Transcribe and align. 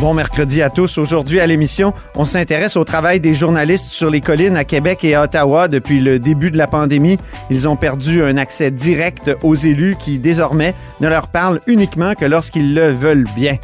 Bon 0.00 0.14
mercredi 0.14 0.62
à 0.62 0.70
tous. 0.70 0.98
Aujourd'hui 0.98 1.38
à 1.38 1.46
l'émission, 1.46 1.94
on 2.16 2.24
s'intéresse 2.24 2.76
au 2.76 2.84
travail 2.84 3.20
des 3.20 3.34
journalistes 3.34 3.84
sur 3.84 4.10
les 4.10 4.20
collines 4.20 4.56
à 4.56 4.64
Québec 4.64 5.04
et 5.04 5.14
à 5.14 5.22
Ottawa 5.22 5.68
depuis 5.68 6.00
le 6.00 6.18
début 6.18 6.50
de 6.50 6.58
la 6.58 6.66
pandémie. 6.66 7.18
Ils 7.50 7.68
ont 7.68 7.76
perdu 7.76 8.22
un 8.24 8.36
accès 8.36 8.70
direct 8.70 9.30
aux 9.42 9.54
élus 9.54 9.96
qui 9.98 10.18
désormais 10.18 10.74
ne 11.00 11.08
leur 11.08 11.28
parlent 11.28 11.60
uniquement 11.66 12.14
que 12.14 12.24
lorsqu'ils 12.24 12.74
le 12.74 12.88
veulent 12.88 13.28
bien. 13.36 13.58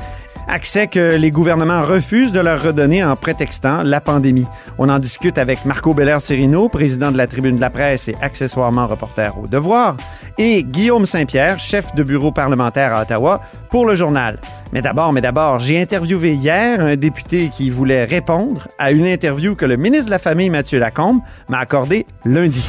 Accès 0.51 0.87
que 0.87 1.17
les 1.17 1.31
gouvernements 1.31 1.83
refusent 1.83 2.33
de 2.33 2.41
leur 2.41 2.63
redonner 2.63 3.05
en 3.05 3.17
prétextant 3.17 3.83
la 3.83 4.01
pandémie. 4.01 4.47
On 4.79 4.89
en 4.89 4.99
discute 4.99 5.37
avec 5.37 5.67
Marco 5.67 5.93
Belair-Serino, 5.93 6.71
président 6.71 7.13
de 7.13 7.19
la 7.19 7.27
Tribune 7.27 7.57
de 7.57 7.61
la 7.61 7.69
presse 7.69 8.09
et 8.09 8.17
accessoirement 8.23 8.87
reporter 8.87 9.37
au 9.39 9.47
Devoir, 9.47 9.99
et 10.39 10.65
Guillaume 10.65 11.05
Saint-Pierre, 11.05 11.59
chef 11.59 11.95
de 11.95 12.03
bureau 12.03 12.33
parlementaire 12.33 12.95
à 12.95 13.03
Ottawa, 13.03 13.43
pour 13.69 13.85
le 13.85 13.95
journal. 13.95 14.41
Mais 14.73 14.81
d'abord, 14.81 15.13
mais 15.13 15.21
d'abord, 15.21 15.61
j'ai 15.61 15.83
interviewé 15.83 16.33
hier 16.33 16.81
un 16.81 16.97
député 16.97 17.51
qui 17.51 17.69
voulait 17.69 18.05
répondre 18.05 18.69
à 18.79 18.91
une 18.91 19.07
interview 19.07 19.55
que 19.55 19.67
le 19.67 19.77
ministre 19.77 20.07
de 20.07 20.13
la 20.13 20.19
Famille, 20.19 20.49
Mathieu 20.49 20.79
Lacombe, 20.79 21.21
m'a 21.51 21.59
accordée 21.59 22.07
lundi. 22.25 22.67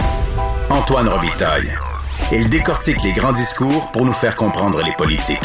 Antoine 0.69 1.07
Robitaille. 1.07 1.69
Il 2.33 2.50
décortique 2.50 3.02
les 3.03 3.13
grands 3.13 3.31
discours 3.31 3.89
pour 3.91 4.05
nous 4.05 4.13
faire 4.13 4.35
comprendre 4.35 4.81
les 4.83 4.94
politiques. 4.97 5.39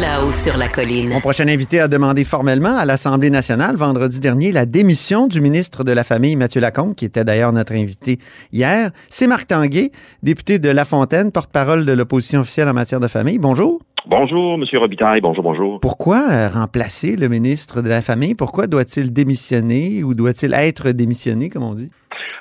Là-haut 0.00 0.32
sur 0.32 0.56
la 0.56 0.68
colline. 0.68 1.10
Mon 1.10 1.20
prochain 1.20 1.46
invité 1.48 1.78
a 1.78 1.86
demandé 1.86 2.24
formellement 2.24 2.78
à 2.78 2.86
l'Assemblée 2.86 3.28
nationale 3.28 3.76
vendredi 3.76 4.20
dernier 4.20 4.50
la 4.50 4.64
démission 4.64 5.26
du 5.26 5.42
ministre 5.42 5.84
de 5.84 5.92
la 5.92 6.02
Famille, 6.02 6.34
Mathieu 6.34 6.62
Lacombe, 6.62 6.94
qui 6.94 7.04
était 7.04 7.24
d'ailleurs 7.24 7.52
notre 7.52 7.74
invité 7.74 8.16
hier. 8.54 8.90
C'est 9.10 9.26
Marc 9.26 9.48
Tanguay, 9.48 9.92
député 10.22 10.58
de 10.58 10.70
La 10.70 10.86
Fontaine, 10.86 11.30
porte-parole 11.30 11.84
de 11.84 11.92
l'opposition 11.92 12.40
officielle 12.40 12.70
en 12.70 12.72
matière 12.72 13.00
de 13.00 13.06
famille. 13.06 13.38
Bonjour. 13.38 13.82
Bonjour, 14.08 14.56
Monsieur 14.56 14.78
Robitaille. 14.78 15.20
Bonjour, 15.20 15.44
bonjour. 15.44 15.78
Pourquoi 15.80 16.22
euh, 16.30 16.48
remplacer 16.48 17.14
le 17.14 17.28
ministre 17.28 17.82
de 17.82 17.90
la 17.90 18.00
Famille? 18.00 18.34
Pourquoi 18.34 18.68
doit-il 18.68 19.12
démissionner 19.12 20.02
ou 20.02 20.14
doit-il 20.14 20.54
être 20.54 20.90
démissionné, 20.92 21.50
comme 21.50 21.64
on 21.64 21.74
dit? 21.74 21.90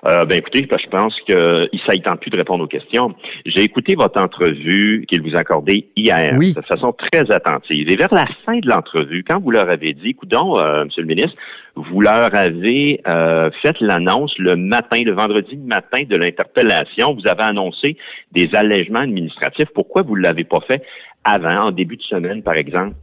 Euh, 0.06 0.26
ben 0.26 0.40
écoutez, 0.40 0.68
je 0.68 0.90
pense 0.90 1.16
qu'il 1.26 1.36
ne 1.36 2.02
tente 2.02 2.22
plus 2.22 2.32
de 2.32 2.38
répondre 2.38 2.64
aux 2.64 2.68
questions. 2.68 3.14
J'ai 3.46 3.62
écouté 3.62 3.96
votre 3.96 4.20
entrevue 4.20 5.06
qu'il 5.08 5.22
vous 5.22 5.36
a 5.36 5.40
accordée 5.40 5.90
hier 5.96 6.36
Oui. 6.38 6.54
de 6.54 6.62
façon 6.62 6.92
très 6.92 7.30
attentive. 7.32 7.90
Et 7.90 7.96
vers 7.96 8.14
la 8.14 8.26
fin 8.46 8.58
de 8.58 8.68
l'entrevue, 8.68 9.24
quand 9.28 9.40
vous 9.40 9.52
leur 9.52 9.70
avez 9.70 9.94
dit, 9.94 10.10
écoutons, 10.10 10.60
euh, 10.60 10.86
Monsieur 10.86 11.04
le 11.04 11.08
ministre, 11.08 11.38
vous 11.76 12.02
leur 12.02 12.34
avez 12.34 13.00
euh, 13.08 13.50
fait 13.62 13.80
l'annonce 13.80 14.34
le 14.40 14.56
matin, 14.56 15.04
le 15.04 15.14
vendredi 15.14 15.56
matin 15.58 16.04
de 16.10 16.16
l'interpellation. 16.16 17.14
Vous 17.14 17.28
avez 17.28 17.44
annoncé 17.44 17.96
des 18.32 18.50
allègements 18.54 19.00
administratifs. 19.00 19.70
Pourquoi 19.74 20.02
vous 20.02 20.18
ne 20.18 20.24
l'avez 20.24 20.44
pas 20.44 20.62
fait 20.62 20.84
avant, 21.24 21.68
en 21.68 21.72
début 21.72 21.98
de 21.98 22.02
semaine, 22.02 22.42
par 22.42 22.56
exemple? 22.56 22.96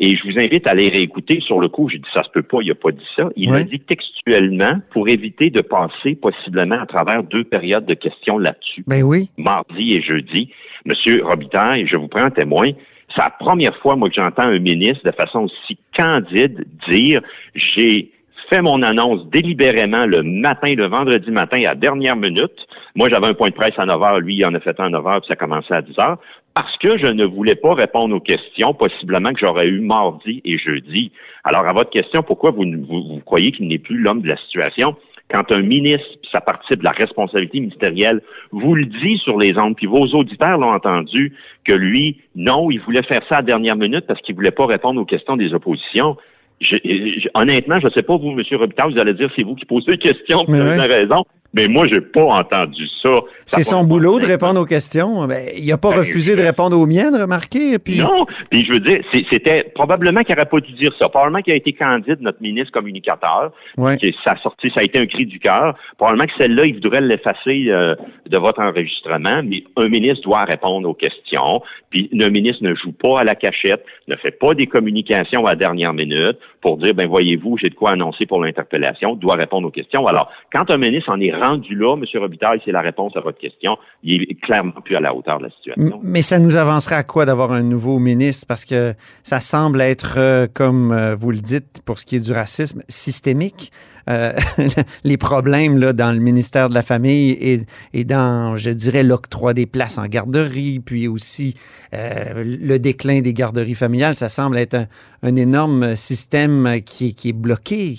Et 0.00 0.16
je 0.16 0.22
vous 0.24 0.38
invite 0.38 0.66
à 0.66 0.74
les 0.74 0.88
réécouter. 0.88 1.40
Sur 1.40 1.60
le 1.60 1.68
coup, 1.68 1.88
j'ai 1.88 1.98
dit 1.98 2.08
ça 2.14 2.22
se 2.22 2.30
peut 2.30 2.42
pas, 2.42 2.58
il 2.62 2.70
a 2.70 2.74
pas 2.74 2.90
dit 2.92 3.04
ça. 3.16 3.28
Il 3.36 3.50
Ouais. 3.50 3.60
a 3.60 3.64
dit 3.64 3.80
textuellement 3.80 4.80
pour 4.92 5.08
éviter 5.08 5.50
de 5.50 5.60
passer 5.60 6.14
possiblement 6.14 6.80
à 6.80 6.86
travers 6.86 7.22
deux 7.22 7.44
périodes 7.44 7.86
de 7.86 7.94
questions 7.94 8.38
là-dessus, 8.38 8.84
Ben 8.86 9.02
oui. 9.02 9.28
mardi 9.36 9.94
et 9.94 10.02
jeudi. 10.02 10.50
Monsieur 10.84 11.24
Robitaille, 11.24 11.86
je 11.86 11.96
vous 11.96 12.08
prends 12.08 12.26
en 12.26 12.30
témoin. 12.30 12.70
C'est 13.14 13.20
la 13.22 13.30
première 13.30 13.76
fois, 13.76 13.94
moi, 13.96 14.08
que 14.08 14.14
j'entends 14.14 14.42
un 14.44 14.58
ministre 14.58 15.04
de 15.04 15.10
façon 15.12 15.40
aussi 15.40 15.76
candide 15.96 16.64
dire 16.88 17.20
j'ai 17.54 18.10
fait 18.48 18.62
mon 18.62 18.82
annonce 18.82 19.26
délibérément 19.30 20.04
le 20.06 20.22
matin, 20.22 20.74
le 20.74 20.86
vendredi 20.86 21.30
matin, 21.30 21.62
à 21.66 21.74
dernière 21.74 22.16
minute. 22.16 22.66
Moi, 22.94 23.08
j'avais 23.08 23.26
un 23.28 23.34
point 23.34 23.48
de 23.48 23.54
presse 23.54 23.78
à 23.78 23.86
9 23.86 24.02
heures, 24.02 24.20
lui, 24.20 24.36
il 24.36 24.44
en 24.44 24.52
a 24.54 24.60
fait 24.60 24.78
un 24.80 24.86
à 24.86 24.90
9 24.90 25.06
heures, 25.06 25.20
puis 25.20 25.28
ça 25.28 25.36
commençait 25.36 25.72
à 25.74 25.80
10 25.82 25.98
heures, 25.98 26.18
parce 26.54 26.76
que 26.78 26.98
je 26.98 27.06
ne 27.06 27.24
voulais 27.24 27.54
pas 27.54 27.74
répondre 27.74 28.14
aux 28.14 28.20
questions, 28.20 28.74
possiblement 28.74 29.32
que 29.32 29.40
j'aurais 29.40 29.68
eu 29.68 29.80
mardi 29.80 30.42
et 30.44 30.58
jeudi. 30.58 31.12
Alors, 31.44 31.66
à 31.66 31.72
votre 31.72 31.90
question, 31.90 32.22
pourquoi 32.22 32.50
vous, 32.50 32.64
vous, 32.64 33.02
vous 33.02 33.20
croyez 33.24 33.52
qu'il 33.52 33.68
n'est 33.68 33.78
plus 33.78 33.96
l'homme 33.98 34.20
de 34.22 34.28
la 34.28 34.36
situation? 34.36 34.96
Quand 35.30 35.50
un 35.50 35.62
ministre, 35.62 36.06
puis 36.20 36.30
ça 36.30 36.42
participe 36.42 36.80
de 36.80 36.84
la 36.84 36.90
responsabilité 36.90 37.60
ministérielle, 37.60 38.20
vous 38.50 38.74
le 38.74 38.84
dit 38.84 39.16
sur 39.16 39.38
les 39.38 39.56
ondes, 39.56 39.76
puis 39.76 39.86
vos 39.86 40.06
auditeurs 40.08 40.58
l'ont 40.58 40.72
entendu, 40.74 41.32
que 41.64 41.72
lui, 41.72 42.20
non, 42.36 42.70
il 42.70 42.80
voulait 42.80 43.02
faire 43.02 43.22
ça 43.28 43.36
à 43.36 43.38
la 43.38 43.46
dernière 43.46 43.76
minute 43.76 44.06
parce 44.06 44.20
qu'il 44.20 44.34
voulait 44.34 44.50
pas 44.50 44.66
répondre 44.66 45.00
aux 45.00 45.06
questions 45.06 45.36
des 45.38 45.54
oppositions. 45.54 46.18
Je- 46.60 46.76
je- 46.84 47.28
honnêtement, 47.34 47.80
je 47.80 47.86
ne 47.86 47.92
sais 47.92 48.02
pas, 48.02 48.16
vous, 48.16 48.30
M. 48.30 48.42
Robitaille, 48.52 48.92
vous 48.92 48.98
allez 48.98 49.14
dire 49.14 49.30
c'est 49.34 49.42
vous 49.42 49.54
qui 49.54 49.64
posez 49.64 49.92
les 49.92 49.98
questions, 49.98 50.44
vous 50.46 50.54
avez 50.54 50.78
ouais. 50.78 50.86
raison, 50.86 51.24
mais 51.54 51.68
moi, 51.68 51.86
j'ai 51.86 52.00
pas 52.00 52.24
entendu 52.24 52.86
ça. 53.02 53.10
Ça 53.46 53.56
C'est 53.58 53.62
son 53.64 53.84
boulot 53.84 54.18
de 54.20 54.24
répondre 54.24 54.60
aux 54.60 54.64
questions. 54.64 55.26
Ben, 55.26 55.48
il 55.56 55.66
n'a 55.66 55.76
pas 55.76 55.90
Ben, 55.90 55.98
refusé 55.98 56.32
je- 56.32 56.38
de 56.38 56.42
répondre 56.42 56.78
aux 56.78 56.86
miennes, 56.86 57.14
remarquez. 57.14 57.78
Puis... 57.78 57.98
Non, 58.00 58.24
puis 58.50 58.64
je 58.64 58.72
veux 58.72 58.80
dire, 58.80 59.02
c'était 59.30 59.64
probablement 59.74 60.22
qu'il 60.22 60.34
n'aurait 60.34 60.48
pas 60.48 60.60
dû 60.60 60.72
dire 60.72 60.92
ça. 60.98 61.08
Probablement 61.08 61.42
qu'il 61.42 61.52
a 61.52 61.56
été 61.56 61.72
candide, 61.72 62.18
notre 62.20 62.40
ministre 62.40 62.72
communicateur. 62.72 63.52
Ouais. 63.76 63.96
que 63.98 64.06
ça 64.24 64.32
a 64.32 64.36
sorti, 64.38 64.70
ça 64.74 64.80
a 64.80 64.82
été 64.84 64.98
un 64.98 65.06
cri 65.06 65.26
du 65.26 65.38
cœur. 65.38 65.74
Probablement 65.98 66.26
que 66.26 66.32
celle-là, 66.38 66.64
il 66.66 66.74
voudrait 66.74 67.00
l'effacer 67.00 67.66
euh, 67.68 67.94
de 68.28 68.38
votre 68.38 68.60
enregistrement, 68.60 69.42
mais 69.44 69.64
un 69.76 69.88
ministre 69.88 70.22
doit 70.24 70.44
répondre 70.44 70.88
aux 70.88 70.94
questions. 70.94 71.62
Puis 71.90 72.08
un 72.18 72.30
ministre 72.30 72.62
ne 72.64 72.74
joue 72.74 72.92
pas 72.92 73.20
à 73.20 73.24
la 73.24 73.34
cachette, 73.34 73.84
ne 74.08 74.16
fait 74.16 74.30
pas 74.30 74.54
des 74.54 74.66
communications 74.66 75.46
à 75.46 75.50
la 75.50 75.56
dernière 75.56 75.92
minute 75.92 76.38
pour 76.60 76.78
dire, 76.78 76.94
ben 76.94 77.06
voyez-vous, 77.08 77.58
j'ai 77.58 77.68
de 77.70 77.74
quoi 77.74 77.90
annoncer 77.90 78.24
pour 78.26 78.42
l'interpellation, 78.42 79.14
doit 79.16 79.34
répondre 79.34 79.66
aux 79.68 79.70
questions. 79.70 80.06
Alors, 80.06 80.30
quand 80.52 80.70
un 80.70 80.78
ministre 80.78 81.10
en 81.10 81.20
est 81.20 81.32
rendu 81.42 81.74
là, 81.74 81.96
M. 81.96 82.04
Robitaille, 82.20 82.60
c'est 82.64 82.72
la 82.72 82.80
réponse 82.80 83.16
à 83.16 83.20
votre 83.20 83.38
question, 83.38 83.76
il 84.02 84.22
est 84.22 84.40
clairement 84.40 84.80
plus 84.84 84.96
à 84.96 85.00
la 85.00 85.14
hauteur 85.14 85.38
de 85.38 85.44
la 85.44 85.50
situation. 85.50 86.00
Mais 86.02 86.22
ça 86.22 86.38
nous 86.38 86.56
avancerait 86.56 86.94
à 86.96 87.02
quoi 87.02 87.26
d'avoir 87.26 87.52
un 87.52 87.62
nouveau 87.62 87.98
ministre? 87.98 88.46
Parce 88.46 88.64
que 88.64 88.94
ça 89.22 89.40
semble 89.40 89.80
être, 89.80 90.14
euh, 90.18 90.46
comme 90.52 90.92
euh, 90.92 91.14
vous 91.14 91.30
le 91.30 91.38
dites, 91.38 91.82
pour 91.84 91.98
ce 91.98 92.06
qui 92.06 92.16
est 92.16 92.24
du 92.24 92.32
racisme, 92.32 92.82
systémique. 92.88 93.70
Euh, 94.08 94.32
les 95.04 95.16
problèmes 95.16 95.78
là, 95.78 95.92
dans 95.92 96.12
le 96.12 96.18
ministère 96.18 96.68
de 96.68 96.74
la 96.74 96.82
Famille 96.82 97.30
et, 97.40 97.60
et 97.92 98.04
dans, 98.04 98.56
je 98.56 98.70
dirais, 98.70 99.02
l'octroi 99.04 99.54
des 99.54 99.66
places 99.66 99.98
en 99.98 100.06
garderie, 100.06 100.80
puis 100.84 101.06
aussi 101.08 101.54
le 101.92 102.78
déclin 102.78 103.20
des 103.20 103.32
garderies 103.34 103.74
familiales, 103.74 104.14
ça 104.14 104.28
semble 104.28 104.58
être 104.58 104.74
un, 104.74 104.86
un 105.22 105.36
énorme 105.36 105.94
système 105.96 106.80
qui, 106.84 107.08
est- 107.08 107.12
qui 107.12 107.28
est 107.28 107.32
bloqué. 107.32 107.94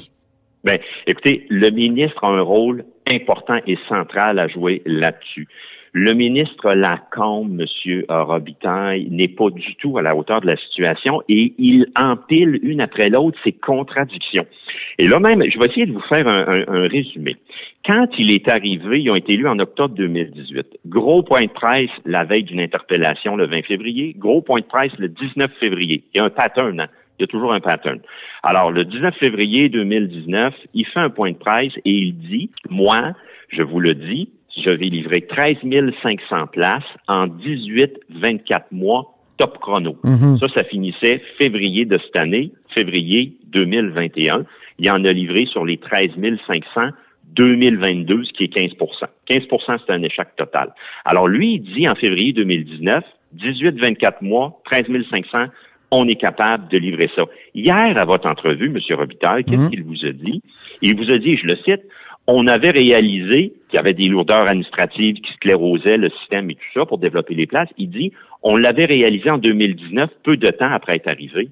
Ben, 0.63 0.79
écoutez, 1.07 1.45
le 1.49 1.69
ministre 1.71 2.23
a 2.23 2.27
un 2.27 2.41
rôle 2.41 2.85
important 3.09 3.59
et 3.67 3.77
central 3.87 4.39
à 4.39 4.47
jouer 4.47 4.81
là-dessus. 4.85 5.47
Le 5.95 6.13
ministre 6.15 6.73
Lacombe, 6.73 7.61
M. 7.61 8.01
Robitaille, 8.09 9.07
n'est 9.11 9.27
pas 9.27 9.51
du 9.51 9.75
tout 9.75 9.95
à 9.99 10.01
la 10.01 10.15
hauteur 10.15 10.41
de 10.41 10.47
la 10.47 10.57
situation 10.57 11.21
et 11.29 11.53
il 11.59 11.85
empile 11.95 12.59
une 12.63 12.81
après 12.81 13.09
l'autre 13.09 13.37
ses 13.43 13.51
contradictions. 13.51 14.47
Et 14.97 15.07
là 15.07 15.19
même, 15.19 15.43
je 15.47 15.59
vais 15.59 15.67
essayer 15.67 15.85
de 15.85 15.91
vous 15.93 16.01
faire 16.09 16.27
un, 16.27 16.47
un- 16.47 16.65
un 16.67 16.87
résumé. 16.87 17.35
Quand 17.85 18.07
il 18.17 18.31
est 18.31 18.47
arrivé, 18.47 19.01
ils 19.01 19.11
ont 19.11 19.15
été 19.15 19.33
élus 19.33 19.47
en 19.47 19.59
octobre 19.59 19.93
2018. 19.93 20.65
Gros 20.87 21.21
point 21.21 21.43
de 21.45 21.51
presse 21.51 21.91
la 22.05 22.23
veille 22.23 22.43
d'une 22.43 22.61
interpellation 22.61 23.35
le 23.35 23.45
20 23.45 23.61
février. 23.63 24.15
Gros 24.17 24.41
point 24.41 24.61
de 24.61 24.65
presse 24.65 24.93
le 24.97 25.09
19 25.09 25.51
février. 25.59 26.03
Il 26.13 26.17
y 26.17 26.19
a 26.21 26.23
un 26.23 26.29
pattern, 26.31 26.79
hein? 26.79 26.87
Il 27.19 27.23
y 27.23 27.25
a 27.25 27.27
toujours 27.27 27.53
un 27.53 27.59
pattern. 27.59 27.99
Alors, 28.41 28.71
le 28.71 28.85
19 28.85 29.15
février 29.17 29.69
2019, 29.69 30.53
il 30.73 30.85
fait 30.85 30.99
un 30.99 31.09
point 31.09 31.31
de 31.31 31.37
presse 31.37 31.73
et 31.85 31.91
il 31.91 32.17
dit, 32.17 32.49
moi, 32.69 33.13
je 33.49 33.61
vous 33.61 33.79
le 33.79 33.93
dis, 33.93 34.29
je 34.57 34.69
vais 34.69 34.85
livrer 34.85 35.21
13 35.21 35.57
500 36.01 36.47
places 36.47 36.83
en 37.07 37.27
18-24 37.27 38.63
mois 38.71 39.13
top 39.37 39.57
chrono. 39.59 39.97
Mhm. 40.03 40.37
Ça, 40.39 40.47
ça 40.49 40.63
finissait 40.63 41.21
février 41.37 41.85
de 41.85 41.97
cette 41.97 42.15
année, 42.15 42.51
février 42.73 43.33
2021. 43.47 44.45
Il 44.79 44.89
en 44.89 45.03
a 45.05 45.11
livré 45.11 45.45
sur 45.45 45.65
les 45.65 45.77
13 45.77 46.11
500 46.47 46.91
2022, 47.35 48.25
ce 48.25 48.33
qui 48.33 48.43
est 48.43 48.55
15% 48.55 48.77
15% 49.29 49.79
c'est 49.85 49.93
un 49.93 50.03
échec 50.03 50.27
total. 50.37 50.73
Alors, 51.05 51.27
lui, 51.27 51.55
il 51.55 51.61
dit 51.61 51.87
en 51.87 51.95
février 51.95 52.33
2019, 52.33 53.03
18-24 53.37 54.15
mois, 54.21 54.61
13 54.65 54.85
500, 55.09 55.45
on 55.93 56.07
est 56.07 56.15
capable 56.15 56.67
de 56.69 56.77
livrer 56.77 57.09
ça. 57.15 57.23
Hier, 57.55 57.97
à 57.97 58.05
votre 58.05 58.27
entrevue, 58.27 58.67
M. 58.67 58.79
Robitaille, 58.97 59.43
qu'est-ce 59.43 59.57
Mhm. 59.57 59.69
qu'il 59.69 59.83
vous 59.83 60.05
a 60.05 60.11
dit? 60.11 60.41
Il 60.81 60.95
vous 60.95 61.11
a 61.11 61.17
dit, 61.17 61.37
je 61.37 61.45
le 61.47 61.55
cite, 61.57 61.81
on 62.27 62.47
avait 62.47 62.71
réalisé 62.71 63.53
qu'il 63.69 63.75
y 63.75 63.79
avait 63.79 63.93
des 63.93 64.07
lourdeurs 64.07 64.47
administratives 64.47 65.15
qui 65.15 65.33
sclérosaient 65.33 65.97
le 65.97 66.09
système 66.09 66.49
et 66.49 66.55
tout 66.55 66.61
ça 66.73 66.85
pour 66.85 66.97
développer 66.97 67.35
les 67.35 67.47
places. 67.47 67.69
Il 67.77 67.89
dit, 67.89 68.13
on 68.43 68.55
l'avait 68.55 68.85
réalisé 68.85 69.29
en 69.29 69.37
2019, 69.37 70.09
peu 70.23 70.37
de 70.37 70.49
temps 70.51 70.71
après 70.71 70.95
être 70.95 71.07
arrivé. 71.07 71.49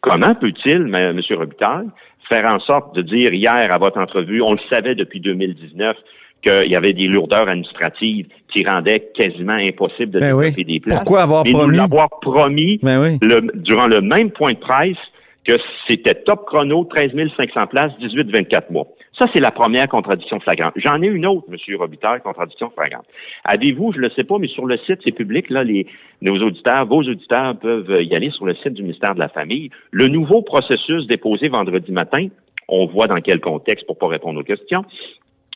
Comment 0.00 0.34
peut-il, 0.34 0.92
M. 0.92 1.20
Robitaille, 1.30 1.86
faire 2.28 2.46
en 2.46 2.58
sorte 2.60 2.94
de 2.96 3.02
dire 3.02 3.32
hier 3.32 3.72
à 3.72 3.78
votre 3.78 3.98
entrevue, 3.98 4.42
on 4.42 4.52
le 4.52 4.58
savait 4.68 4.94
depuis 4.94 5.20
2019 5.20 5.96
qu'il 6.42 6.70
y 6.70 6.76
avait 6.76 6.92
des 6.92 7.06
lourdeurs 7.08 7.48
administratives 7.48 8.26
qui 8.52 8.64
rendaient 8.64 9.08
quasiment 9.14 9.52
impossible 9.54 10.12
de 10.12 10.20
Ben 10.20 10.26
développer 10.36 10.54
oui. 10.58 10.64
des 10.64 10.80
places. 10.80 10.98
Pourquoi 11.00 11.22
avoir 11.22 11.44
Mais 11.44 11.52
nous 11.52 11.58
promis? 11.58 11.76
l'avoir 11.76 12.08
promis 12.20 12.78
Ben 12.82 13.00
oui. 13.02 13.18
le- 13.22 13.50
durant 13.54 13.86
le 13.86 14.00
même 14.00 14.30
point 14.30 14.52
de 14.52 14.58
presse 14.58 14.96
que 15.44 15.58
c'était 15.86 16.14
top 16.14 16.44
chrono, 16.46 16.84
13 16.84 17.12
500 17.36 17.66
places, 17.68 17.92
18-24 18.00 18.70
mois. 18.70 18.86
Ça, 19.18 19.26
c'est 19.32 19.40
la 19.40 19.50
première 19.50 19.88
contradiction 19.88 20.38
flagrante. 20.38 20.74
J'en 20.76 21.02
ai 21.02 21.06
une 21.08 21.26
autre, 21.26 21.44
M. 21.50 21.56
Robitaille, 21.76 22.20
contradiction 22.20 22.70
flagrante. 22.70 23.04
Avez-vous, 23.44 23.92
je 23.92 23.96
ne 23.98 24.02
le 24.02 24.10
sais 24.10 24.22
pas, 24.24 24.38
mais 24.38 24.46
sur 24.46 24.64
le 24.66 24.76
site, 24.86 25.00
c'est 25.02 25.10
public, 25.12 25.50
là, 25.50 25.64
les, 25.64 25.86
nos 26.22 26.36
auditeurs, 26.40 26.86
vos 26.86 27.00
auditeurs 27.02 27.56
peuvent 27.58 28.00
y 28.02 28.14
aller 28.14 28.30
sur 28.30 28.46
le 28.46 28.54
site 28.56 28.74
du 28.74 28.82
ministère 28.82 29.14
de 29.14 29.18
la 29.20 29.28
Famille. 29.28 29.70
Le 29.90 30.06
nouveau 30.06 30.42
processus 30.42 31.06
déposé 31.08 31.48
vendredi 31.48 31.90
matin, 31.90 32.28
on 32.68 32.86
voit 32.86 33.06
dans 33.08 33.20
quel 33.20 33.40
contexte 33.40 33.86
pour 33.86 33.98
pas 33.98 34.06
répondre 34.06 34.38
aux 34.38 34.44
questions, 34.44 34.84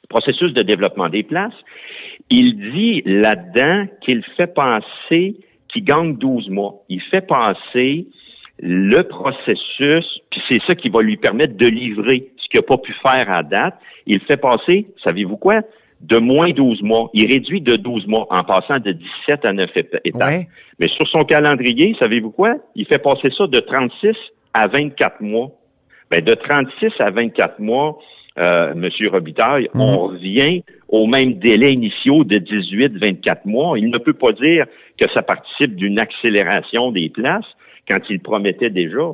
processus 0.08 0.52
de 0.52 0.62
développement 0.62 1.08
des 1.08 1.22
places, 1.22 1.54
il 2.30 2.56
dit 2.72 3.02
là-dedans 3.04 3.86
qu'il 4.02 4.22
fait 4.36 4.52
passer, 4.54 5.36
qu'il 5.68 5.84
gagne 5.84 6.16
12 6.16 6.50
mois. 6.50 6.82
Il 6.88 7.00
fait 7.00 7.26
passer 7.26 8.06
le 8.60 9.02
processus, 9.02 10.20
puis 10.30 10.40
c'est 10.48 10.62
ça 10.66 10.74
qui 10.74 10.88
va 10.88 11.02
lui 11.02 11.16
permettre 11.16 11.56
de 11.56 11.66
livrer 11.66 12.30
ce 12.36 12.48
qu'il 12.48 12.58
n'a 12.60 12.62
pas 12.66 12.78
pu 12.78 12.92
faire 13.02 13.30
à 13.30 13.42
date. 13.42 13.74
Il 14.06 14.20
fait 14.20 14.36
passer, 14.36 14.86
savez-vous 15.02 15.36
quoi? 15.36 15.60
De 16.00 16.18
moins 16.18 16.50
12 16.50 16.82
mois. 16.82 17.10
Il 17.14 17.26
réduit 17.26 17.60
de 17.60 17.76
12 17.76 18.06
mois 18.06 18.26
en 18.30 18.42
passant 18.44 18.78
de 18.80 18.92
17 18.92 19.44
à 19.44 19.52
9 19.52 19.70
éta- 19.76 20.00
étapes. 20.04 20.28
Ouais. 20.28 20.46
Mais 20.78 20.88
sur 20.88 21.06
son 21.08 21.24
calendrier, 21.24 21.94
savez-vous 21.98 22.30
quoi? 22.32 22.54
Il 22.74 22.86
fait 22.86 22.98
passer 22.98 23.30
ça 23.36 23.46
de 23.46 23.60
36 23.60 24.14
à 24.52 24.66
24 24.66 25.20
mois. 25.20 25.50
Ben, 26.10 26.22
de 26.22 26.34
36 26.34 26.92
à 26.98 27.10
24 27.10 27.58
mois, 27.60 27.98
euh, 28.38 28.74
Monsieur 28.74 29.10
Robitaille, 29.10 29.68
Mhm. 29.74 29.80
on 29.80 29.98
revient 30.08 30.62
au 30.88 31.06
même 31.06 31.34
délai 31.34 31.72
initiaux 31.72 32.24
de 32.24 32.38
18-24 32.38 33.44
mois. 33.46 33.78
Il 33.78 33.90
ne 33.90 33.98
peut 33.98 34.12
pas 34.12 34.32
dire 34.32 34.66
que 34.98 35.08
ça 35.12 35.22
participe 35.22 35.76
d'une 35.76 35.98
accélération 35.98 36.92
des 36.92 37.08
places 37.08 37.46
quand 37.88 37.98
il 38.08 38.20
promettait 38.20 38.70
déjà. 38.70 39.10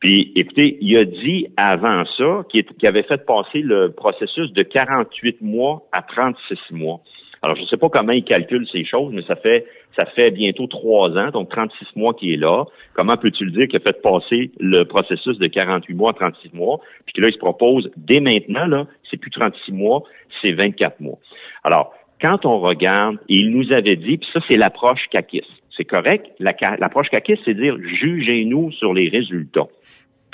Puis, 0.00 0.32
écoutez, 0.36 0.78
il 0.80 0.96
a 0.96 1.04
dit 1.04 1.48
avant 1.56 2.04
ça 2.16 2.44
qu'il 2.50 2.64
avait 2.84 3.02
fait 3.02 3.24
passer 3.26 3.60
le 3.60 3.90
processus 3.92 4.52
de 4.52 4.62
48 4.62 5.40
mois 5.42 5.82
à 5.92 6.02
36 6.02 6.58
mois. 6.70 7.00
Alors, 7.42 7.56
je 7.56 7.62
ne 7.62 7.66
sais 7.66 7.76
pas 7.76 7.88
comment 7.88 8.12
il 8.12 8.22
calcule 8.22 8.66
ces 8.70 8.84
choses, 8.84 9.12
mais 9.12 9.22
ça 9.22 9.34
fait 9.36 9.66
ça 9.96 10.06
fait 10.06 10.30
bientôt 10.30 10.66
trois 10.68 11.10
ans, 11.18 11.30
donc 11.30 11.50
36 11.50 11.96
mois 11.96 12.14
qu'il 12.14 12.32
est 12.32 12.36
là. 12.36 12.64
Comment 12.94 13.16
peux-tu 13.16 13.44
le 13.44 13.50
dire 13.50 13.66
qu'il 13.66 13.76
a 13.76 13.80
fait 13.80 14.00
passer 14.00 14.52
le 14.60 14.84
processus 14.84 15.38
de 15.38 15.46
48 15.48 15.94
mois 15.94 16.10
à 16.10 16.14
36 16.14 16.54
mois, 16.54 16.80
puis 17.04 17.14
que 17.14 17.20
là, 17.20 17.28
il 17.28 17.32
se 17.32 17.38
propose 17.38 17.90
dès 17.96 18.20
maintenant, 18.20 18.66
là, 18.66 18.86
c'est 19.10 19.16
plus 19.16 19.30
36 19.30 19.72
mois, 19.72 20.02
c'est 20.40 20.52
24 20.52 21.00
mois. 21.00 21.18
Alors, 21.64 21.92
quand 22.20 22.46
on 22.46 22.60
regarde, 22.60 23.18
et 23.28 23.36
il 23.36 23.50
nous 23.50 23.72
avait 23.72 23.96
dit, 23.96 24.18
puis 24.18 24.28
ça, 24.32 24.40
c'est 24.46 24.56
l'approche 24.56 25.00
CACIS. 25.10 25.46
C'est 25.76 25.84
correct? 25.84 26.26
La 26.38 26.54
L'approche 26.78 27.08
CACIS, 27.08 27.38
c'est 27.44 27.54
dire 27.54 27.76
jugez-nous 28.00 28.70
sur 28.72 28.94
les 28.94 29.08
résultats. 29.08 29.66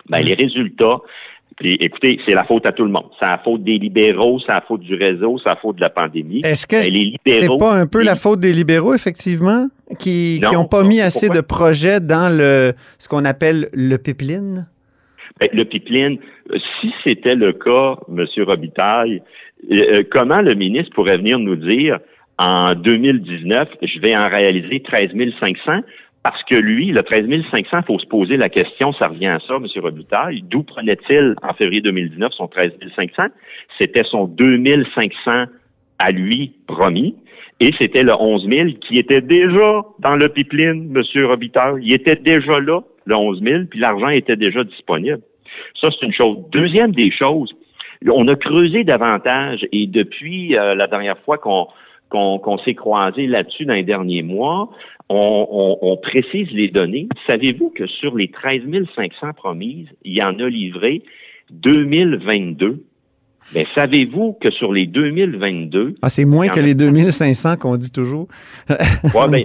Ben, 0.09 0.21
les 0.21 0.35
résultats, 0.35 0.99
puis 1.59 1.77
écoutez, 1.81 2.21
c'est 2.25 2.35
la 2.35 2.45
faute 2.45 2.67
à 2.67 2.73
tout 2.73 2.85
le 2.85 2.91
monde. 2.91 3.07
C'est 3.19 3.27
la 3.27 3.39
faute 3.39 3.65
des 3.65 3.79
libéraux, 3.79 4.39
c'est 4.41 4.53
la 4.53 4.61
faute 4.61 4.81
du 4.81 4.95
réseau, 4.95 5.39
c'est 5.43 5.49
la 5.49 5.57
faute 5.57 5.77
de 5.77 5.81
la 5.81 5.91
pandémie. 5.91 6.41
Est-ce 6.45 6.67
que 6.67 6.77
Ben, 7.25 7.43
c'est 7.43 7.59
pas 7.59 7.73
un 7.75 7.87
peu 7.87 8.05
la 8.05 8.15
faute 8.15 8.39
des 8.41 8.53
libéraux, 8.53 8.95
effectivement, 8.95 9.67
qui 9.99 10.39
Non, 10.43 10.53
n'ont 10.53 10.65
pas 10.67 10.83
non, 10.83 10.89
mis 10.89 11.01
assez 11.01 11.27
pourquoi? 11.27 11.43
de 11.43 11.47
projets 11.47 12.01
dans 12.01 12.37
le 12.37 12.75
ce 12.99 13.09
qu'on 13.09 13.25
appelle 13.25 13.69
le 13.73 13.97
pipeline? 13.97 14.69
Ben, 15.41 15.49
le 15.53 15.65
pipeline, 15.65 16.19
euh, 16.53 16.59
si 16.81 16.93
c'était 17.03 17.35
le 17.35 17.53
cas, 17.53 17.97
M. 18.09 18.25
Robitaille, 18.45 19.23
euh, 19.71 19.75
euh, 19.99 20.03
comment 20.11 20.41
le 20.41 20.55
ministre 20.55 20.93
pourrait 20.95 21.17
venir 21.19 21.39
nous 21.41 21.57
dire 21.57 21.99
en 22.39 22.75
2019, 22.75 23.69
je 23.83 23.99
vais 24.01 24.17
en 24.17 24.29
réaliser 24.29 24.81
13 24.81 25.11
500 25.41 25.81
parce 26.29 26.45
que 26.45 26.57
lui, 26.57 26.89
le 26.89 27.03
13 27.03 27.27
500, 27.51 27.79
il 27.79 27.85
faut 27.87 27.99
se 27.99 28.05
poser 28.05 28.37
la 28.37 28.51
question, 28.51 28.93
ça 28.93 29.09
revient 29.09 29.29
à 29.29 29.39
ça, 29.49 29.55
M. 29.55 29.65
Robitaille, 29.77 30.43
d'où 30.43 30.63
prenait-il 30.63 31.35
en 31.43 31.55
février 31.55 31.81
2019 31.81 32.33
son 32.35 32.49
13 32.49 32.73
500? 32.95 33.23
C'était 33.79 34.05
son 34.05 34.27
2 34.27 34.63
500 34.95 35.45
à 35.99 36.11
lui 36.11 36.53
promis. 36.67 37.17
Et 37.61 37.73
c'était 37.79 38.03
le 38.03 38.13
11 38.13 38.47
000 38.47 38.69
qui 38.79 38.99
était 38.99 39.23
déjà 39.23 39.81
dans 40.01 40.17
le 40.17 40.29
pipeline, 40.29 40.95
M. 40.95 41.25
Robitaille. 41.25 41.81
Il 41.83 41.95
était 41.95 42.17
déjà 42.17 42.61
là, 42.61 42.83
le 43.07 43.17
11 43.17 43.43
000, 43.43 43.65
puis 43.71 43.81
l'argent 43.81 44.09
était 44.09 44.37
déjà 44.37 44.65
disponible. 44.65 45.21
Ça, 45.81 45.89
c'est 45.91 46.05
une 46.05 46.13
chose. 46.13 46.37
Deuxième 46.53 46.93
des 46.93 47.11
choses, 47.11 47.55
on 48.07 48.29
a 48.29 48.37
creusé 48.37 48.85
davantage 48.85 49.67
et 49.73 49.87
depuis 49.87 50.59
euh, 50.59 50.75
la 50.75 50.89
dernière 50.89 51.19
fois 51.21 51.39
qu'on 51.39 51.69
qu'on 52.11 52.59
s'est 52.65 52.75
croisé 52.75 53.27
là-dessus 53.27 53.65
dans 53.67 53.75
les 53.75 53.83
derniers 53.85 54.23
mois, 54.23 54.71
on, 55.11 55.47
on- 55.51 55.79
on 55.93 55.97
précise 55.97 56.49
les 56.53 56.69
données. 56.69 57.09
Savez-vous 57.27 57.71
que 57.71 57.87
sur 57.87 58.17
les 58.17 58.29
13 58.31 58.63
500 58.95 59.33
promises, 59.37 59.89
il 60.05 60.15
y 60.15 60.23
en 60.23 60.39
a 60.39 60.49
livré 60.49 61.03
2022? 61.51 62.85
Mais 63.55 63.65
savez-vous 63.65 64.37
que 64.43 64.51
sur 64.51 64.75
les 64.75 64.87
2022, 64.87 65.95
Ah, 66.03 66.11
c'est 66.11 66.27
moins 66.27 66.49
que 66.49 66.61
les 66.61 66.75
2500 66.75 67.57
qu'on 67.57 67.79
dit 67.79 67.91
toujours? 67.91 68.29
Ouais, 69.15 69.31
ben, 69.31 69.45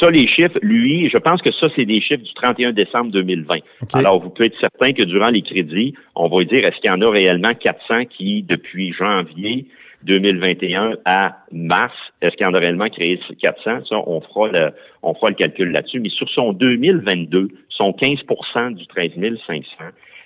ça, 0.00 0.10
les 0.10 0.26
chiffres, 0.26 0.58
lui, 0.60 1.08
je 1.08 1.18
pense 1.18 1.40
que 1.42 1.52
ça, 1.52 1.68
c'est 1.76 1.84
des 1.84 2.00
chiffres 2.00 2.24
du 2.24 2.34
31 2.34 2.72
décembre 2.72 3.12
2020. 3.12 3.54
OK. 3.82 3.94
Alors, 3.94 4.20
vous 4.20 4.30
pouvez 4.30 4.46
être 4.46 4.58
certain 4.58 4.92
que 4.92 5.04
durant 5.04 5.28
les 5.28 5.42
crédits, 5.42 5.94
on 6.16 6.28
va 6.28 6.42
dire, 6.44 6.64
est-ce 6.66 6.76
qu'il 6.80 6.90
y 6.90 6.92
en 6.92 7.00
a 7.00 7.08
réellement 7.10 7.54
400 7.54 8.06
qui, 8.06 8.42
depuis 8.42 8.92
janvier 8.92 9.66
2021 10.04 10.94
à 11.04 11.38
mars, 11.52 11.94
est-ce 12.22 12.36
qu'il 12.36 12.46
en 12.46 12.54
a 12.54 12.58
réellement 12.58 12.88
créé 12.88 13.18
400? 13.40 13.84
Ça, 13.88 13.96
on 14.06 14.20
fera 14.20 14.48
le, 14.48 14.70
on 15.02 15.14
fera 15.14 15.30
le 15.30 15.34
calcul 15.34 15.70
là-dessus. 15.70 16.00
Mais 16.00 16.08
sur 16.08 16.28
son 16.30 16.52
2022, 16.52 17.48
son 17.68 17.90
15% 17.90 18.74
du 18.74 18.86
13 18.86 19.12
500, 19.46 19.64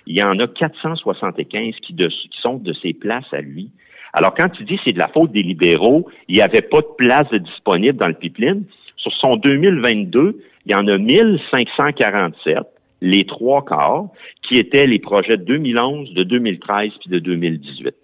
il 0.05 0.15
y 0.17 0.23
en 0.23 0.37
a 0.39 0.47
475 0.47 1.75
qui, 1.81 1.93
de- 1.93 2.07
qui 2.07 2.29
sont 2.41 2.57
de 2.57 2.73
ses 2.73 2.93
places 2.93 3.31
à 3.33 3.41
lui. 3.41 3.69
Alors, 4.13 4.35
quand 4.35 4.49
tu 4.49 4.63
dis 4.63 4.79
c'est 4.83 4.91
de 4.93 4.99
la 4.99 5.07
faute 5.07 5.31
des 5.31 5.41
libéraux, 5.41 6.07
il 6.27 6.35
n'y 6.35 6.41
avait 6.41 6.61
pas 6.61 6.81
de 6.81 6.87
place 6.97 7.31
disponible 7.33 7.97
dans 7.97 8.07
le 8.07 8.13
pipeline. 8.13 8.65
Sur 8.97 9.11
son 9.13 9.37
2022, 9.37 10.39
il 10.65 10.71
y 10.71 10.75
en 10.75 10.87
a 10.87 10.97
1547, 10.97 12.57
les 13.01 13.25
trois 13.25 13.65
quarts, 13.65 14.05
qui 14.47 14.57
étaient 14.57 14.87
les 14.87 14.99
projets 14.99 15.37
de 15.37 15.43
2011, 15.43 16.13
de 16.13 16.23
2013 16.23 16.91
puis 17.01 17.09
de 17.09 17.19
2018. 17.19 17.95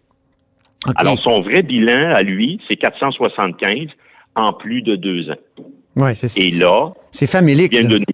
Alors, 0.95 1.17
son 1.17 1.41
vrai 1.41 1.61
bilan 1.61 2.13
à 2.15 2.21
lui, 2.23 2.59
c'est 2.67 2.75
475 2.77 3.87
en 4.35 4.53
plus 4.53 4.81
de 4.81 4.95
deux 4.95 5.29
ans. 5.29 5.35
ouais, 5.97 6.13
c'est 6.15 6.41
Et 6.41 6.49
là, 6.59 6.91
c'est 7.11 7.27
familique. 7.29 7.71
vient 7.71 7.83
là. 7.83 7.89
de 7.89 7.95
nous. 7.99 8.05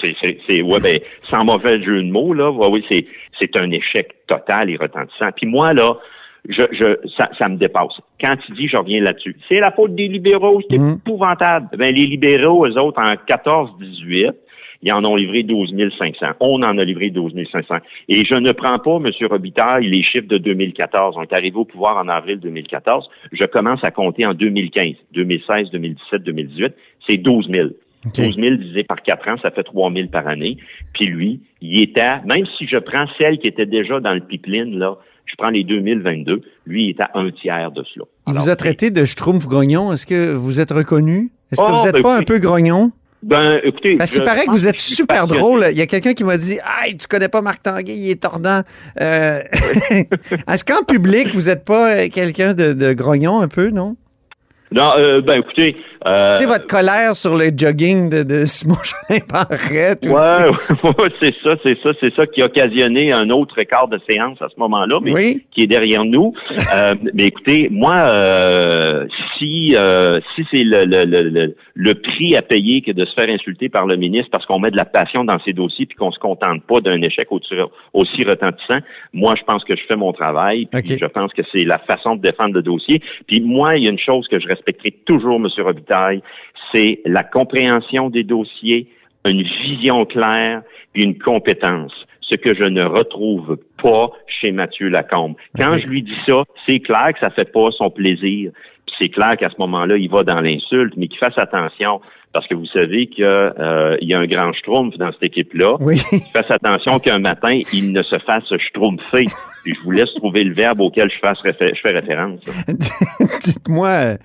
C'est, 0.00 0.62
ouais, 0.62 0.80
ben, 0.80 1.00
sans 1.28 1.44
mauvais 1.44 1.82
jeu 1.82 2.02
de 2.02 2.10
mots, 2.10 2.34
là, 2.34 2.50
ouais, 2.52 2.68
oui, 2.68 2.84
c'est, 2.88 3.04
c'est 3.38 3.56
un 3.56 3.70
échec 3.72 4.14
total 4.28 4.70
et 4.70 4.76
retentissant. 4.76 5.30
Puis 5.34 5.46
moi, 5.46 5.72
là, 5.72 5.96
je, 6.48 6.62
je, 6.72 6.98
ça, 7.16 7.28
ça 7.38 7.48
me 7.48 7.56
dépasse. 7.56 7.92
Quand 8.20 8.36
tu 8.46 8.52
dis, 8.52 8.68
je 8.68 8.76
reviens 8.76 9.00
là-dessus, 9.00 9.36
c'est 9.48 9.58
la 9.58 9.72
faute 9.72 9.94
des 9.96 10.06
libéraux, 10.08 10.60
c'est 10.70 10.78
Mhm. 10.78 10.98
épouvantable. 11.04 11.68
Ben, 11.76 11.92
les 11.94 12.06
libéraux, 12.06 12.64
eux 12.66 12.78
autres, 12.78 13.00
en 13.02 13.14
14-18, 13.26 14.30
ils 14.82 14.92
en 14.92 15.04
ont 15.04 15.16
livré 15.16 15.42
12 15.42 15.72
500. 15.98 16.26
On 16.40 16.62
en 16.62 16.76
a 16.78 16.84
livré 16.84 17.10
12 17.10 17.32
500. 17.50 17.76
Et 18.08 18.24
je 18.24 18.34
ne 18.34 18.52
prends 18.52 18.78
pas, 18.78 18.96
M. 18.96 19.10
Robitaille, 19.28 19.88
les 19.88 20.02
chiffres 20.02 20.26
de 20.28 20.38
2014. 20.38 21.16
On 21.16 21.22
est 21.22 21.32
arrivé 21.32 21.56
au 21.56 21.64
pouvoir 21.64 21.98
en 21.98 22.08
avril 22.08 22.40
2014. 22.40 23.08
Je 23.32 23.44
commence 23.44 23.82
à 23.84 23.90
compter 23.90 24.26
en 24.26 24.34
2015, 24.34 24.94
2016, 25.12 25.70
2017, 25.70 26.22
2018. 26.22 26.74
C'est 27.06 27.16
12 27.16 27.48
000. 27.48 27.68
OK. 28.04 28.12
12 28.16 28.34
000 28.34 28.56
divisé 28.56 28.82
par 28.82 29.00
4 29.00 29.28
ans, 29.28 29.36
ça 29.40 29.52
fait 29.52 29.62
3 29.62 29.92
000 29.92 30.08
par 30.08 30.26
année. 30.26 30.56
Puis 30.94 31.06
lui, 31.06 31.40
il 31.60 31.80
était, 31.80 32.20
même 32.24 32.44
si 32.58 32.66
je 32.66 32.78
prends 32.78 33.06
celle 33.16 33.38
qui 33.38 33.46
était 33.46 33.66
déjà 33.66 34.00
dans 34.00 34.14
le 34.14 34.20
pipeline, 34.20 34.76
là, 34.78 34.96
je 35.26 35.34
prends 35.38 35.50
les 35.50 35.62
2022, 35.62 36.42
lui, 36.66 36.86
il 36.86 36.90
est 36.90 37.00
à 37.00 37.10
un 37.14 37.30
tiers 37.30 37.70
de 37.70 37.84
cela. 37.94 38.04
Il 38.26 38.34
vous 38.34 38.48
a 38.48 38.56
traité 38.56 38.90
de 38.90 39.04
schtroumpf 39.04 39.46
grognon? 39.46 39.92
Est-ce 39.92 40.06
que 40.06 40.34
vous 40.34 40.58
êtes 40.58 40.72
reconnu? 40.72 41.30
Est-ce 41.52 41.60
que 41.60 41.66
Oh, 41.66 41.76
vous 41.76 41.84
n'êtes 41.84 41.94
ben 41.94 42.02
pas 42.02 42.18
un 42.18 42.22
peu 42.22 42.38
grognon? 42.38 42.90
Ben, 43.22 43.60
écoutez. 43.62 43.96
Parce 43.96 44.10
qu'il 44.10 44.22
paraît 44.22 44.46
que 44.46 44.50
vous 44.50 44.66
êtes 44.66 44.78
super 44.78 45.26
drôle. 45.26 45.66
Il 45.70 45.78
y 45.78 45.82
a 45.82 45.86
quelqu'un 45.86 46.12
qui 46.12 46.24
m'a 46.24 46.36
dit 46.36 46.58
Hey, 46.82 46.96
tu 46.96 47.06
connais 47.06 47.28
pas 47.28 47.40
Marc 47.40 47.62
Tanguay, 47.62 47.94
il 47.94 48.10
est 48.10 48.20
tordant. 48.20 48.62
Euh, 49.00 49.40
Est-ce 50.50 50.64
qu'en 50.64 50.82
public, 50.84 51.28
vous 51.34 51.48
n'êtes 51.48 51.64
pas 51.64 51.94
euh, 51.94 52.08
quelqu'un 52.08 52.54
de, 52.54 52.72
de 52.72 52.92
grognon 52.92 53.40
un 53.40 53.48
peu, 53.48 53.70
non? 53.70 53.96
Non, 54.72 54.92
euh, 54.96 55.20
ben, 55.20 55.40
écoutez. 55.40 55.76
Euh, 56.06 56.36
Tu 56.36 56.42
sais, 56.42 56.48
votre 56.48 56.66
colère 56.66 57.14
sur 57.14 57.36
le 57.36 57.46
jogging 57.56 58.10
de, 58.10 58.22
de 58.22 58.44
Simon 58.44 58.76
Jolin 59.08 59.20
Barrette. 59.30 60.06
ou- 60.06 60.12
Ouais, 60.14 60.90
ouais, 60.98 61.08
c'est 61.20 61.34
ça, 61.42 61.54
c'est 61.62 61.78
ça, 61.82 61.90
c'est 62.00 62.14
ça 62.14 62.26
qui 62.26 62.42
a 62.42 62.46
occasionné 62.46 63.12
un 63.12 63.30
autre 63.30 63.58
écart 63.58 63.88
de 63.88 63.98
séance 64.08 64.40
à 64.42 64.48
ce 64.48 64.58
moment-là, 64.58 64.98
mais 65.02 65.12
Oui. 65.12 65.44
qui 65.52 65.62
est 65.62 65.66
derrière 65.66 66.04
nous. 66.04 66.32
Euh, 66.74 66.94
mais 67.12 67.24
écoutez, 67.24 67.68
moi, 67.70 67.94
euh, 67.96 69.06
si 69.36 69.74
euh, 69.76 70.20
si 70.34 70.46
c'est 70.50 70.62
le, 70.64 70.84
le, 70.86 71.04
le, 71.04 71.54
le, 71.74 71.94
prix 71.94 72.34
à 72.34 72.40
payer 72.40 72.80
que 72.80 72.92
de 72.92 73.04
se 73.04 73.12
faire 73.12 73.28
insulter 73.28 73.68
par 73.68 73.84
le 73.86 73.96
ministre 73.96 74.30
parce 74.30 74.46
qu'on 74.46 74.58
met 74.58 74.70
de 74.70 74.76
la 74.76 74.86
passion 74.86 75.22
dans 75.24 75.38
ses 75.40 75.52
dossiers 75.52 75.84
puis 75.84 75.96
qu'on 75.96 76.12
se 76.12 76.18
contente 76.18 76.62
pas 76.64 76.80
d'un 76.80 77.02
échec 77.02 77.28
aussi, 77.30 78.24
retentissant, 78.24 78.78
moi, 79.12 79.34
je 79.38 79.42
pense 79.44 79.64
que 79.64 79.76
je 79.76 79.82
fais 79.86 79.96
mon 79.96 80.12
travail. 80.12 80.66
Puis 80.66 80.98
je 80.98 81.04
pense 81.06 81.32
que 81.34 81.42
c'est 81.52 81.64
la 81.64 81.78
façon 81.78 82.16
de 82.16 82.22
défendre 82.22 82.54
le 82.54 82.62
dossier. 82.62 83.02
Puis 83.26 83.40
moi, 83.40 83.76
il 83.76 83.84
y 83.84 83.86
a 83.86 83.90
une 83.90 83.98
chose 83.98 84.26
que 84.28 84.40
je 84.40 84.46
respecterai 84.48 84.92
toujours, 85.04 85.36
M. 85.36 85.48
Robitaille, 85.58 85.91
c'est 86.72 87.00
la 87.04 87.24
compréhension 87.24 88.10
des 88.10 88.24
dossiers, 88.24 88.88
une 89.24 89.42
vision 89.42 90.04
claire 90.04 90.62
puis 90.92 91.02
une 91.02 91.18
compétence. 91.18 91.92
Ce 92.20 92.34
que 92.36 92.54
je 92.54 92.64
ne 92.64 92.82
retrouve 92.82 93.58
pas 93.82 94.10
chez 94.26 94.52
Mathieu 94.52 94.88
Lacombe. 94.88 95.34
Quand 95.56 95.76
je 95.76 95.86
lui 95.86 96.02
dis 96.02 96.16
ça, 96.26 96.44
c'est 96.64 96.80
clair 96.80 97.12
que 97.12 97.20
ça 97.20 97.30
fait 97.30 97.52
pas 97.52 97.70
son 97.72 97.90
plaisir. 97.90 98.52
C'est 98.98 99.08
clair 99.08 99.36
qu'à 99.38 99.48
ce 99.50 99.54
moment-là, 99.58 99.96
il 99.96 100.10
va 100.10 100.22
dans 100.24 100.40
l'insulte, 100.40 100.94
mais 100.96 101.08
qu'il 101.08 101.18
fasse 101.18 101.36
attention 101.38 102.00
parce 102.32 102.46
que 102.46 102.54
vous 102.54 102.64
savez 102.66 103.08
qu'il 103.08 103.24
y 103.24 104.14
a 104.14 104.18
un 104.18 104.26
grand 104.26 104.52
schtroumpf 104.54 104.96
dans 104.96 105.12
cette 105.12 105.22
équipe-là. 105.24 105.76
Oui. 105.80 105.98
Qu'il 106.08 106.20
fasse 106.32 106.50
attention 106.50 106.98
qu'un 106.98 107.18
matin, 107.18 107.58
il 107.74 107.92
ne 107.92 108.02
se 108.02 108.18
fasse 108.20 108.44
schtroumpfer. 108.68 109.24
Puis 109.64 109.74
je 109.74 109.80
vous 109.82 109.90
laisse 109.90 110.12
trouver 110.14 110.42
le 110.42 110.54
verbe 110.54 110.80
auquel 110.80 111.10
je, 111.10 111.18
fasse 111.18 111.38
réfé- 111.44 111.74
je 111.74 111.80
fais 111.80 111.90
référence. 111.90 112.40
Dites-moi, 113.44 113.88
euh, 113.88 114.16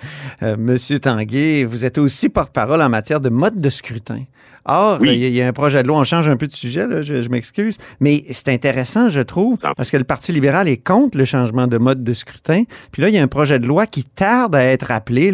euh, 0.44 0.56
Monsieur 0.58 1.00
Tanguay, 1.00 1.64
vous 1.66 1.86
êtes 1.86 1.98
aussi 1.98 2.30
porte-parole 2.30 2.82
en 2.82 2.90
matière 2.90 3.20
de 3.20 3.30
mode 3.30 3.60
de 3.60 3.70
scrutin. 3.70 4.22
Or, 4.70 4.98
Oui. 5.00 5.12
il 5.14 5.18
y 5.20 5.26
a- 5.26 5.28
il 5.30 5.36
y, 5.36 5.42
a 5.42 5.48
un 5.48 5.54
projet 5.54 5.82
de 5.82 5.88
loi, 5.88 5.98
on 5.98 6.04
change 6.04 6.28
un 6.28 6.36
peu 6.36 6.46
de 6.48 6.52
sujet, 6.52 6.88
là, 6.88 7.02
je, 7.02 7.22
je 7.22 7.30
m'excuse, 7.30 7.78
mais 8.02 8.24
c'est 8.32 8.50
intéressant, 8.50 9.10
je 9.10 9.22
trouve, 9.22 9.58
parce 9.78 9.90
que 9.90 9.96
le 9.96 10.04
Parti 10.04 10.34
libéral 10.34 10.68
est 10.68 10.76
contre 10.86 11.18
le 11.18 11.24
changement 11.24 11.68
de 11.68 11.78
mode 11.78 12.04
de 12.04 12.12
scrutin. 12.14 12.64
Puis 12.92 13.02
là, 13.02 13.08
il 13.08 13.16
y 13.16 13.18
a 13.18 13.24
un 13.24 13.30
projet 13.30 13.60
de 13.60 13.66
loi 13.66 13.86
qui 13.86 14.04
tarde 14.04 14.56
à 14.58 14.64
être 14.64 14.92
appelé, 14.92 15.34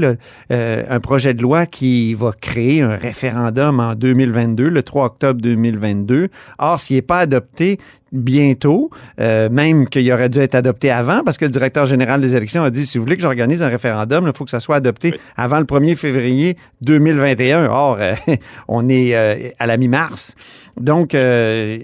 euh, 0.51 0.83
un 0.89 0.99
projet 0.99 1.33
de 1.33 1.41
loi 1.41 1.65
qui 1.65 2.13
va 2.13 2.31
créer 2.39 2.81
un 2.81 2.95
référendum 2.95 3.79
en 3.79 3.95
2022, 3.95 4.69
le 4.69 4.83
3 4.83 5.05
octobre 5.05 5.41
2022. 5.41 6.29
Or, 6.59 6.79
s'il 6.79 6.97
n'est 6.97 7.01
pas 7.01 7.19
adopté, 7.19 7.79
bientôt, 8.13 8.89
euh, 9.19 9.49
même 9.49 9.87
qu'il 9.89 10.09
aurait 10.13 10.29
dû 10.29 10.39
être 10.39 10.55
adopté 10.55 10.89
avant, 10.91 11.23
parce 11.23 11.37
que 11.37 11.45
le 11.45 11.51
directeur 11.51 11.85
général 11.87 12.21
des 12.21 12.35
élections 12.35 12.63
a 12.63 12.69
dit, 12.69 12.85
si 12.85 12.97
vous 12.97 13.03
voulez 13.03 13.15
que 13.17 13.21
j'organise 13.23 13.61
un 13.61 13.67
référendum, 13.69 14.25
il 14.27 14.37
faut 14.37 14.45
que 14.45 14.51
ça 14.51 14.59
soit 14.59 14.75
adopté 14.77 15.09
Oui. 15.13 15.19
avant 15.35 15.59
le 15.59 15.65
1er 15.65 15.95
février 15.95 16.55
2021. 16.81 17.65
Or, 17.65 17.97
euh, 17.99 18.13
on 18.67 18.87
est 18.87 19.15
euh, 19.15 19.49
à 19.59 19.65
la 19.67 19.77
mi-mars. 19.77 20.35
Donc, 20.79 21.15
euh, 21.15 21.77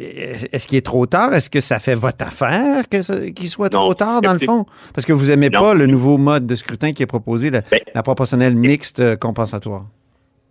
est-ce 0.51 0.67
qu'il 0.67 0.77
est 0.77 0.85
trop 0.85 1.05
tard? 1.05 1.33
Est-ce 1.33 1.49
que 1.49 1.61
ça 1.61 1.79
fait 1.79 1.95
votre 1.95 2.25
affaire 2.25 2.87
qu'il 2.89 3.49
soit 3.49 3.73
Non. 3.73 3.81
trop 3.81 3.93
tard, 3.95 4.21
dans 4.21 4.33
le 4.33 4.39
fond? 4.39 4.65
Parce 4.93 5.05
que 5.05 5.13
vous 5.13 5.31
aimez 5.31 5.49
Non. 5.49 5.59
pas 5.59 5.73
le 5.73 5.87
nouveau 5.87 6.17
mode 6.17 6.45
de 6.45 6.55
scrutin 6.55 6.93
qui 6.93 7.03
est 7.03 7.07
proposé, 7.07 7.49
la, 7.49 7.61
Ben- 7.61 7.79
la 7.93 8.03
proportionnelle 8.03 8.55
mixte 8.55 9.15
compensatoire. 9.17 9.85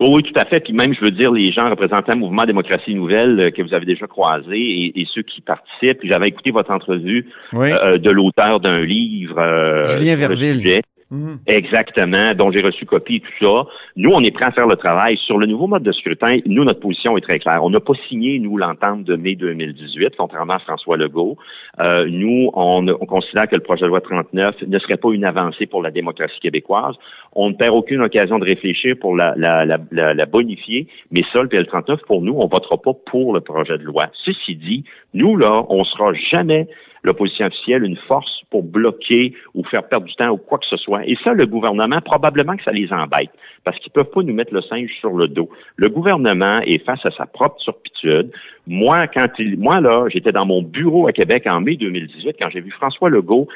Oui, 0.00 0.08
oui, 0.12 0.22
tout 0.22 0.38
à 0.38 0.44
fait. 0.44 0.60
Puis 0.60 0.72
même, 0.72 0.94
je 0.94 1.00
veux 1.00 1.10
dire, 1.10 1.32
les 1.32 1.50
gens 1.50 1.68
représentant 1.68 2.12
le 2.12 2.18
mouvement 2.20 2.44
Démocratie 2.44 2.94
Nouvelle 2.94 3.40
euh, 3.40 3.50
que 3.50 3.62
vous 3.62 3.74
avez 3.74 3.84
déjà 3.84 4.06
croisés 4.06 4.56
et, 4.56 5.00
et 5.00 5.06
ceux 5.12 5.22
qui 5.22 5.40
participent. 5.40 5.98
Puis 5.98 6.08
j'avais 6.08 6.28
écouté 6.28 6.50
votre 6.52 6.70
entrevue 6.70 7.26
Oui. 7.52 7.70
euh, 7.72 7.98
de 7.98 8.10
l'auteur 8.10 8.60
d'un 8.60 8.80
livre. 8.84 9.38
euh, 9.38 9.86
Julien 9.86 10.14
Verville. 10.14 10.80
Mhm. 11.10 11.38
Exactement, 11.46 12.34
dont 12.34 12.50
j'ai 12.50 12.60
reçu 12.60 12.84
copie 12.84 13.16
et 13.16 13.20
tout 13.20 13.32
ça. 13.40 13.70
Nous, 13.96 14.10
on 14.10 14.22
est 14.22 14.30
prêts 14.30 14.44
à 14.44 14.50
faire 14.50 14.66
le 14.66 14.76
travail. 14.76 15.16
Sur 15.16 15.38
le 15.38 15.46
nouveau 15.46 15.66
mode 15.66 15.82
de 15.82 15.92
scrutin, 15.92 16.38
nous, 16.44 16.64
notre 16.64 16.80
position 16.80 17.16
est 17.16 17.22
très 17.22 17.38
claire. 17.38 17.64
On 17.64 17.70
n'a 17.70 17.80
pas 17.80 17.94
signé, 18.08 18.38
nous, 18.38 18.58
l'entente 18.58 19.04
de 19.04 19.16
mai 19.16 19.34
2018, 19.34 20.14
contrairement 20.18 20.54
à 20.54 20.58
François 20.58 20.98
Legault. 20.98 21.38
Euh, 21.80 22.06
nous, 22.10 22.50
on, 22.52 22.86
on 22.88 23.06
considère 23.06 23.48
que 23.48 23.56
le 23.56 23.62
projet 23.62 23.82
de 23.82 23.86
loi 23.86 24.02
39 24.02 24.64
ne 24.66 24.78
serait 24.78 24.98
pas 24.98 25.10
une 25.10 25.24
avancée 25.24 25.64
pour 25.64 25.82
la 25.82 25.90
démocratie 25.90 26.40
québécoise. 26.40 26.94
On 27.32 27.48
ne 27.50 27.54
perd 27.54 27.74
aucune 27.74 28.02
occasion 28.02 28.38
de 28.38 28.44
réfléchir 28.44 28.96
pour 29.00 29.16
la, 29.16 29.32
la, 29.36 29.64
la, 29.64 29.78
la, 29.90 30.26
bonifier, 30.26 30.88
mais 31.10 31.22
ça, 31.32 31.40
le 31.40 31.48
PL39, 31.48 32.00
pour 32.06 32.20
nous, 32.20 32.34
on 32.36 32.48
votera 32.48 32.76
pas 32.76 32.92
pour 33.06 33.32
le 33.32 33.40
projet 33.40 33.78
de 33.78 33.82
loi. 33.82 34.08
Ceci 34.24 34.56
dit, 34.56 34.84
nous, 35.14 35.38
là, 35.38 35.64
on 35.70 35.84
sera 35.84 36.12
jamais 36.12 36.68
l'opposition 37.02 37.46
officielle 37.46 37.84
une 37.84 37.96
force 37.96 38.42
pour 38.50 38.62
bloquer 38.62 39.34
ou 39.54 39.64
faire 39.64 39.86
perdre 39.86 40.06
du 40.06 40.14
temps 40.14 40.30
ou 40.30 40.36
quoi 40.36 40.58
que 40.58 40.66
ce 40.66 40.76
soit. 40.76 41.06
Et 41.06 41.16
ça, 41.22 41.32
le 41.32 41.46
gouvernement, 41.46 42.00
probablement 42.00 42.56
que 42.56 42.64
ça 42.64 42.72
les 42.72 42.92
embête, 42.92 43.30
parce 43.64 43.78
qu'ils 43.78 43.92
peuvent 43.92 44.10
pas 44.10 44.22
nous 44.22 44.32
mettre 44.32 44.54
le 44.54 44.62
singe 44.62 44.90
sur 45.00 45.10
le 45.10 45.28
dos. 45.28 45.50
Le 45.76 45.88
gouvernement 45.88 46.60
est 46.60 46.84
face 46.84 47.04
à 47.04 47.10
sa 47.10 47.26
propre 47.26 47.56
turpitude. 47.58 48.32
Moi, 48.66 49.06
quand 49.08 49.28
il, 49.38 49.58
moi 49.58 49.80
là, 49.80 50.06
j'étais 50.08 50.32
dans 50.32 50.46
mon 50.46 50.62
bureau 50.62 51.06
à 51.08 51.12
Québec 51.12 51.46
en 51.46 51.60
mai 51.60 51.76
2018 51.76 52.36
quand 52.38 52.50
j'ai 52.50 52.60
vu 52.60 52.70
François 52.70 53.10
Legault 53.10 53.48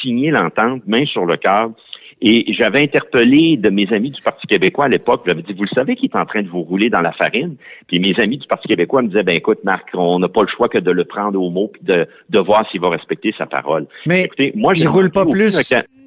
signer 0.00 0.30
l'entente, 0.30 0.82
main 0.86 1.06
sur 1.06 1.26
le 1.26 1.36
cœur. 1.36 1.70
Et 2.20 2.52
j'avais 2.52 2.82
interpellé 2.82 3.56
de 3.56 3.70
mes 3.70 3.92
amis 3.92 4.10
du 4.10 4.20
Parti 4.20 4.46
québécois 4.48 4.86
à 4.86 4.88
l'époque, 4.88 5.22
j'avais 5.24 5.42
dit, 5.42 5.52
vous 5.52 5.62
le 5.62 5.74
savez 5.74 5.94
qu'il 5.94 6.10
est 6.10 6.16
en 6.16 6.26
train 6.26 6.42
de 6.42 6.48
vous 6.48 6.62
rouler 6.62 6.90
dans 6.90 7.00
la 7.00 7.12
farine? 7.12 7.54
Puis 7.86 8.00
mes 8.00 8.18
amis 8.18 8.38
du 8.38 8.46
Parti 8.48 8.66
québécois 8.66 9.02
me 9.02 9.08
disaient, 9.08 9.22
ben 9.22 9.36
écoute, 9.36 9.58
Marc, 9.62 9.88
on 9.94 10.18
n'a 10.18 10.28
pas 10.28 10.42
le 10.42 10.48
choix 10.48 10.68
que 10.68 10.78
de 10.78 10.90
le 10.90 11.04
prendre 11.04 11.40
au 11.40 11.50
mot 11.50 11.68
puis 11.72 11.82
de, 11.84 12.08
de 12.30 12.38
voir 12.40 12.68
s'il 12.70 12.80
va 12.80 12.90
respecter 12.90 13.32
sa 13.38 13.46
parole. 13.46 13.86
Mais 14.06 14.24
Écoutez, 14.24 14.52
moi, 14.56 14.74
j'ai 14.74 14.82
il 14.82 14.88
roule 14.88 15.10
pas 15.10 15.26
plus. 15.26 15.56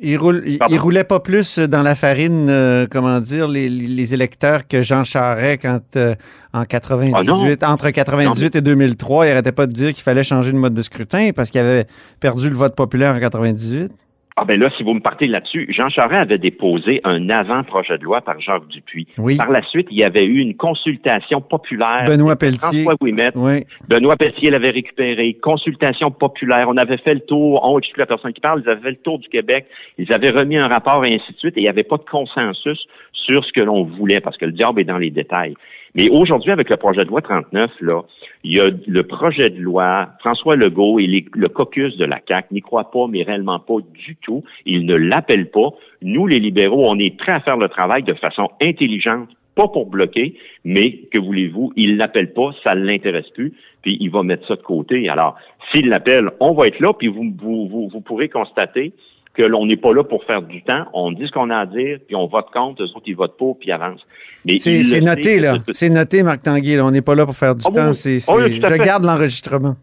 Il, 0.03 0.17
roule, 0.17 0.43
il, 0.45 0.79
roulait 0.79 1.03
pas 1.03 1.19
plus 1.19 1.59
dans 1.59 1.83
la 1.83 1.93
farine, 1.93 2.47
euh, 2.49 2.87
comment 2.89 3.19
dire, 3.19 3.47
les, 3.47 3.69
les 3.69 4.13
électeurs 4.15 4.67
que 4.67 4.81
Jean 4.81 5.03
Charest 5.03 5.61
quand 5.61 5.79
euh, 5.95 6.15
en 6.53 6.65
98, 6.65 7.63
entre 7.63 7.91
98 7.91 8.55
et 8.55 8.61
2003, 8.61 9.27
il 9.27 9.31
arrêtait 9.31 9.51
pas 9.51 9.67
de 9.67 9.71
dire 9.71 9.93
qu'il 9.93 10.01
fallait 10.03 10.23
changer 10.23 10.51
de 10.51 10.57
mode 10.57 10.73
de 10.73 10.81
scrutin 10.81 11.29
parce 11.35 11.51
qu'il 11.51 11.61
avait 11.61 11.85
perdu 12.19 12.49
le 12.49 12.55
vote 12.55 12.75
populaire 12.75 13.13
en 13.13 13.19
98. 13.19 13.91
Ah 14.37 14.45
ben 14.45 14.59
là, 14.59 14.69
si 14.77 14.83
vous 14.83 14.93
me 14.93 15.01
partez 15.01 15.27
là-dessus, 15.27 15.67
Jean 15.69 15.89
Charest 15.89 16.21
avait 16.21 16.37
déposé 16.37 17.01
un 17.03 17.29
avant-projet 17.29 17.97
de 17.97 18.03
loi 18.03 18.21
par 18.21 18.39
Jacques 18.39 18.67
Dupuis. 18.69 19.07
Oui. 19.17 19.35
Par 19.35 19.51
la 19.51 19.61
suite, 19.61 19.87
il 19.91 19.97
y 19.97 20.05
avait 20.05 20.23
eu 20.23 20.39
une 20.39 20.55
consultation 20.55 21.41
populaire. 21.41 22.05
Benoît 22.07 22.37
Pelletier. 22.37 22.83
François 22.83 22.95
Ouimet. 23.01 23.31
Oui. 23.35 23.65
Benoît 23.89 24.15
Pelletier 24.15 24.49
l'avait 24.49 24.69
récupéré. 24.69 25.37
Consultation 25.41 26.11
populaire. 26.11 26.67
On 26.69 26.77
avait 26.77 26.97
fait 26.97 27.13
le 27.13 27.19
tour. 27.19 27.59
On 27.63 27.77
exclut 27.77 27.99
la 27.99 28.05
personne 28.05 28.31
qui 28.31 28.39
parle. 28.39 28.63
Ils 28.65 28.69
avaient 28.69 28.81
fait 28.81 28.91
le 28.91 28.95
tour 28.97 29.19
du 29.19 29.27
Québec. 29.27 29.65
Ils 29.97 30.11
avaient 30.13 30.31
remis 30.31 30.57
un 30.57 30.67
rapport 30.67 31.03
et 31.03 31.13
ainsi 31.13 31.33
de 31.33 31.37
suite. 31.37 31.57
Et 31.57 31.61
il 31.61 31.63
n'y 31.63 31.69
avait 31.69 31.83
pas 31.83 31.97
de 31.97 32.05
consensus 32.09 32.87
sur 33.11 33.43
ce 33.43 33.51
que 33.51 33.61
l'on 33.61 33.83
voulait 33.83 34.21
parce 34.21 34.37
que 34.37 34.45
le 34.45 34.53
diable 34.53 34.79
est 34.81 34.85
dans 34.85 34.97
les 34.97 35.11
détails. 35.11 35.55
Mais 35.95 36.09
aujourd'hui, 36.09 36.51
avec 36.51 36.69
le 36.69 36.77
projet 36.77 37.03
de 37.03 37.09
loi 37.09 37.21
39, 37.21 37.71
là, 37.81 38.01
il 38.43 38.53
y 38.53 38.59
a 38.59 38.69
le 38.87 39.03
projet 39.03 39.49
de 39.49 39.59
loi, 39.59 40.09
François 40.19 40.55
Legault 40.55 40.99
et 40.99 41.07
le 41.07 41.49
caucus 41.49 41.97
de 41.97 42.05
la 42.05 42.19
CAQ 42.25 42.53
n'y 42.53 42.61
croient 42.61 42.91
pas, 42.91 43.07
mais 43.07 43.23
réellement 43.23 43.59
pas 43.59 43.77
du 43.93 44.15
tout. 44.17 44.43
Ils 44.65 44.85
ne 44.85 44.95
l'appellent 44.95 45.51
pas. 45.51 45.69
Nous, 46.01 46.27
les 46.27 46.39
libéraux, 46.39 46.89
on 46.89 46.97
est 46.97 47.15
prêts 47.17 47.33
à 47.33 47.41
faire 47.41 47.57
le 47.57 47.67
travail 47.67 48.03
de 48.03 48.13
façon 48.13 48.49
intelligente, 48.61 49.29
pas 49.55 49.67
pour 49.67 49.87
bloquer, 49.87 50.35
mais 50.63 50.93
que 51.11 51.17
voulez-vous, 51.17 51.73
il 51.75 51.97
l'appelle 51.97 52.31
pas, 52.31 52.51
ça 52.63 52.73
ne 52.73 52.85
l'intéresse 52.85 53.29
plus, 53.31 53.53
puis 53.81 53.97
il 53.99 54.09
va 54.09 54.23
mettre 54.23 54.47
ça 54.47 54.55
de 54.55 54.61
côté. 54.61 55.09
Alors, 55.09 55.35
s'il 55.71 55.89
l'appelle, 55.89 56.29
on 56.39 56.53
va 56.53 56.67
être 56.67 56.79
là, 56.79 56.93
puis 56.93 57.07
vous, 57.07 57.33
vous, 57.37 57.67
vous, 57.67 57.89
vous 57.89 58.01
pourrez 58.01 58.29
constater 58.29 58.93
que 59.33 59.43
l'on 59.43 59.65
n'est 59.65 59.77
pas 59.77 59.93
là 59.93 60.03
pour 60.03 60.23
faire 60.25 60.41
du 60.41 60.61
temps. 60.63 60.85
On 60.93 61.11
dit 61.11 61.25
ce 61.27 61.31
qu'on 61.31 61.49
a 61.49 61.57
à 61.57 61.65
dire, 61.65 61.99
puis 62.05 62.15
on 62.15 62.27
vote 62.27 62.47
contre, 62.53 62.83
eux 62.83 62.87
autres, 62.95 63.03
ils 63.07 63.15
votent 63.15 63.37
pour, 63.37 63.57
puis 63.57 63.69
ils 63.69 63.71
avancent. 63.71 64.05
Mais 64.45 64.57
C'est 64.59 65.01
noté, 65.01 65.39
là. 65.39 65.55
C'est 65.71 65.89
noté, 65.89 66.23
Marc 66.23 66.43
Tanguay. 66.43 66.75
là. 66.77 66.85
On 66.85 66.91
n'est 66.91 67.01
pas 67.01 67.15
là 67.15 67.25
pour 67.25 67.35
faire 67.35 67.55
du 67.55 67.63
Ah 67.65 67.69
temps. 67.69 67.91
tout 67.91 68.65
à 68.65 68.69
je 68.77 68.77
garde 68.83 69.03
l'enregistrement. 69.05 69.75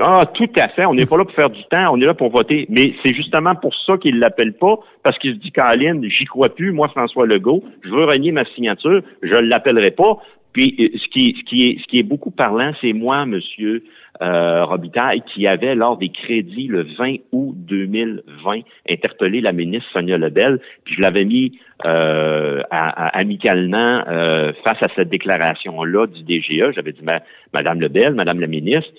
Ah, 0.00 0.24
tout 0.34 0.48
à 0.56 0.68
fait. 0.68 0.84
On 0.86 0.94
n'est 0.94 1.06
pas 1.06 1.16
là 1.16 1.24
pour 1.24 1.34
faire 1.34 1.50
du 1.50 1.62
temps. 1.70 1.92
On 1.94 2.00
est 2.00 2.06
là 2.06 2.14
pour 2.14 2.30
voter. 2.30 2.66
Mais 2.68 2.92
c'est 3.02 3.14
justement 3.14 3.54
pour 3.54 3.72
ça 3.86 3.96
qu'il 3.98 4.18
l'appelle 4.18 4.52
pas, 4.54 4.76
parce 5.02 5.18
qu'il 5.18 5.34
se 5.34 5.38
dit, 5.38 5.52
Caroline, 5.52 6.04
j'y 6.08 6.24
crois 6.24 6.48
plus. 6.54 6.72
Moi, 6.72 6.88
François 6.88 7.26
Legault, 7.26 7.62
je 7.84 7.90
veux 7.90 8.04
renier 8.04 8.32
ma 8.32 8.44
signature. 8.54 9.02
Je 9.22 9.34
ne 9.34 9.40
l'appellerai 9.42 9.90
pas. 9.92 10.18
Puis, 10.52 10.74
euh, 10.78 10.88
ce 10.98 11.08
qui, 11.08 11.34
ce 11.38 11.44
qui 11.44 11.68
est, 11.68 11.80
ce 11.80 11.86
qui 11.86 11.98
est 11.98 12.02
beaucoup 12.02 12.30
parlant, 12.30 12.72
c'est 12.80 12.92
moi, 12.92 13.24
Monsieur 13.26 13.82
euh, 14.20 14.64
Robitaille, 14.64 15.22
qui 15.34 15.46
avait, 15.46 15.74
lors 15.74 15.96
des 15.96 16.10
crédits 16.10 16.66
le 16.68 16.82
20 16.98 17.16
août 17.32 17.54
2020, 17.56 18.60
interpellé 18.88 19.40
la 19.40 19.52
ministre 19.52 19.88
Sonia 19.92 20.18
Lebel, 20.18 20.60
puis 20.84 20.94
je 20.96 21.00
l'avais 21.00 21.24
mis 21.24 21.58
euh, 21.86 22.60
à- 22.70 23.06
à- 23.06 23.18
amicalement 23.18 24.04
euh, 24.08 24.52
face 24.62 24.82
à 24.82 24.88
cette 24.94 25.08
déclaration-là 25.08 26.06
du 26.06 26.22
DGA. 26.22 26.70
J'avais 26.72 26.92
dit, 26.92 27.02
Ma- 27.02 27.22
Madame 27.52 27.80
Lebel, 27.80 28.14
Madame 28.14 28.38
la 28.40 28.46
ministre, 28.46 28.90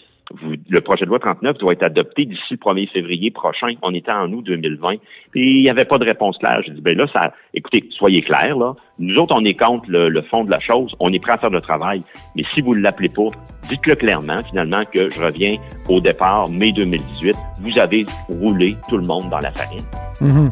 le 0.70 0.82
projet 0.82 1.06
de 1.06 1.10
loi 1.10 1.20
39 1.20 1.58
doit 1.58 1.74
être 1.74 1.84
adopté 1.84 2.26
d'ici 2.26 2.42
le 2.52 2.58
1er 2.58 2.90
février 2.90 3.32
prochain. 3.32 3.74
On 3.82 3.94
était 3.94 4.12
en 4.12 4.32
août 4.32 4.44
2020. 4.46 4.96
Puis 5.32 5.60
il 5.60 5.62
n'y 5.62 5.70
avait 5.70 5.86
pas 5.86 5.98
de 5.98 6.06
réponse 6.06 6.38
claire. 6.38 6.62
Je 6.66 6.72
dis, 6.72 6.82
ben 6.82 6.98
là, 6.98 7.08
ça, 7.12 7.34
écoutez, 7.54 7.84
soyez 7.92 8.22
clairs, 8.22 8.58
là. 8.58 8.74
Nous 9.00 9.16
autres, 9.18 9.36
on 9.36 9.44
est 9.44 9.56
contre 9.56 9.86
le, 9.90 10.22
fond 10.24 10.44
de 10.44 10.52
la 10.52 10.60
chose. 10.60 10.96
On 11.00 11.12
est 11.12 11.20
prêt 11.20 11.34
à 11.34 11.38
faire 11.38 11.50
le 11.50 11.62
travail. 11.62 12.00
Mais 12.36 12.44
si 12.54 12.62
vous 12.62 12.76
ne 12.76 12.82
l'appelez 12.82 13.10
pas, 13.10 13.30
dites-le 13.70 13.96
clairement, 13.96 14.42
finalement, 14.44 14.84
que 14.86 15.10
je 15.10 15.22
reviens 15.22 15.58
au 15.90 16.00
départ, 16.00 16.50
mai 16.50 16.72
2018. 16.72 17.36
Vous 17.62 17.80
avez 17.80 18.06
roulé 18.30 18.76
tout 18.90 18.98
le 18.98 19.06
monde 19.06 19.30
dans 19.30 19.40
la 19.40 19.52
farine. 19.52 19.84
Mhm. 20.22 20.50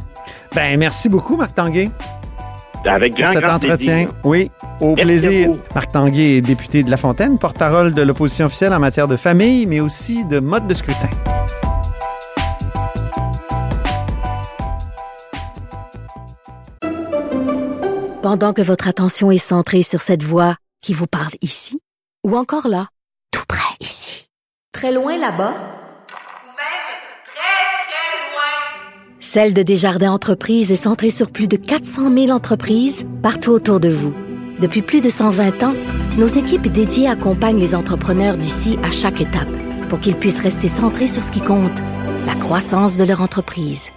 Ben, 0.55 0.77
merci 0.77 1.07
beaucoup, 1.07 1.37
Marc 1.37 1.55
Tanguay. 1.55 1.87
Avec 2.85 3.13
grand, 3.15 3.33
cet 3.33 3.47
entretien. 3.47 4.05
Oui, 4.23 4.51
au 4.79 4.95
plaisir. 4.95 5.51
Marc 5.75 5.91
Tanguay 5.91 6.37
est 6.37 6.41
député 6.41 6.83
de 6.83 6.89
La 6.89 6.97
Fontaine, 6.97 7.37
porte-parole 7.37 7.93
de 7.93 8.01
l'opposition 8.01 8.47
officielle 8.47 8.73
en 8.73 8.79
matière 8.79 9.07
de 9.07 9.17
famille, 9.17 9.65
mais 9.67 9.79
aussi 9.79 10.25
de 10.25 10.39
mode 10.39 10.67
de 10.67 10.73
scrutin. 10.73 11.09
Pendant 18.21 18.53
que 18.53 18.61
votre 18.61 18.87
attention 18.87 19.31
est 19.31 19.37
centrée 19.37 19.83
sur 19.83 20.01
cette 20.01 20.23
voix 20.23 20.55
qui 20.81 20.93
vous 20.93 21.07
parle 21.07 21.33
ici, 21.41 21.79
ou 22.25 22.37
encore 22.37 22.67
là, 22.67 22.87
tout 23.31 23.45
près 23.47 23.75
ici, 23.79 24.27
très 24.71 24.91
loin 24.91 25.17
là-bas, 25.17 25.80
Celle 29.33 29.53
de 29.53 29.63
Desjardins 29.63 30.11
Entreprises 30.11 30.73
est 30.73 30.75
centrée 30.75 31.09
sur 31.09 31.31
plus 31.31 31.47
de 31.47 31.55
400 31.55 32.13
000 32.13 32.31
entreprises 32.31 33.05
partout 33.23 33.51
autour 33.51 33.79
de 33.79 33.87
vous. 33.87 34.13
Depuis 34.59 34.81
plus 34.81 34.99
de 34.99 35.09
120 35.09 35.63
ans, 35.63 35.73
nos 36.17 36.27
équipes 36.27 36.67
dédiées 36.67 37.07
accompagnent 37.07 37.61
les 37.61 37.73
entrepreneurs 37.73 38.35
d'ici 38.35 38.77
à 38.83 38.91
chaque 38.91 39.21
étape 39.21 39.47
pour 39.87 40.01
qu'ils 40.01 40.17
puissent 40.17 40.41
rester 40.41 40.67
centrés 40.67 41.07
sur 41.07 41.23
ce 41.23 41.31
qui 41.31 41.39
compte, 41.39 41.71
la 42.27 42.35
croissance 42.35 42.97
de 42.97 43.05
leur 43.05 43.21
entreprise. 43.21 43.87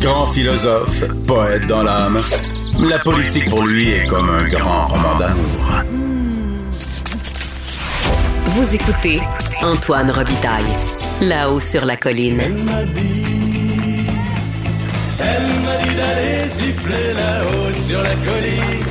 Grand 0.00 0.26
philosophe, 0.28 1.02
poète 1.26 1.66
dans 1.66 1.82
l'âme, 1.82 2.22
la 2.88 2.98
politique 3.00 3.50
pour 3.50 3.66
lui 3.66 3.88
est 3.88 4.06
comme 4.06 4.30
un 4.30 4.44
grand 4.44 4.86
roman 4.86 5.18
d'amour. 5.18 6.05
Vous 8.56 8.74
écoutez 8.74 9.20
Antoine 9.62 10.10
Robitaille, 10.10 10.64
là-haut 11.20 11.60
sur 11.60 11.84
la 11.84 11.98
colline. 11.98 12.40
Elle 12.40 12.54
m'a 12.54 12.84
dit, 12.84 14.06
elle 15.20 15.42
m'a 15.62 15.76
dit 15.84 15.94
d'aller 15.94 16.48
siffler 16.48 17.12
là-haut 17.12 17.70
sur 17.86 18.00
la 18.00 18.14
colline, 18.14 18.86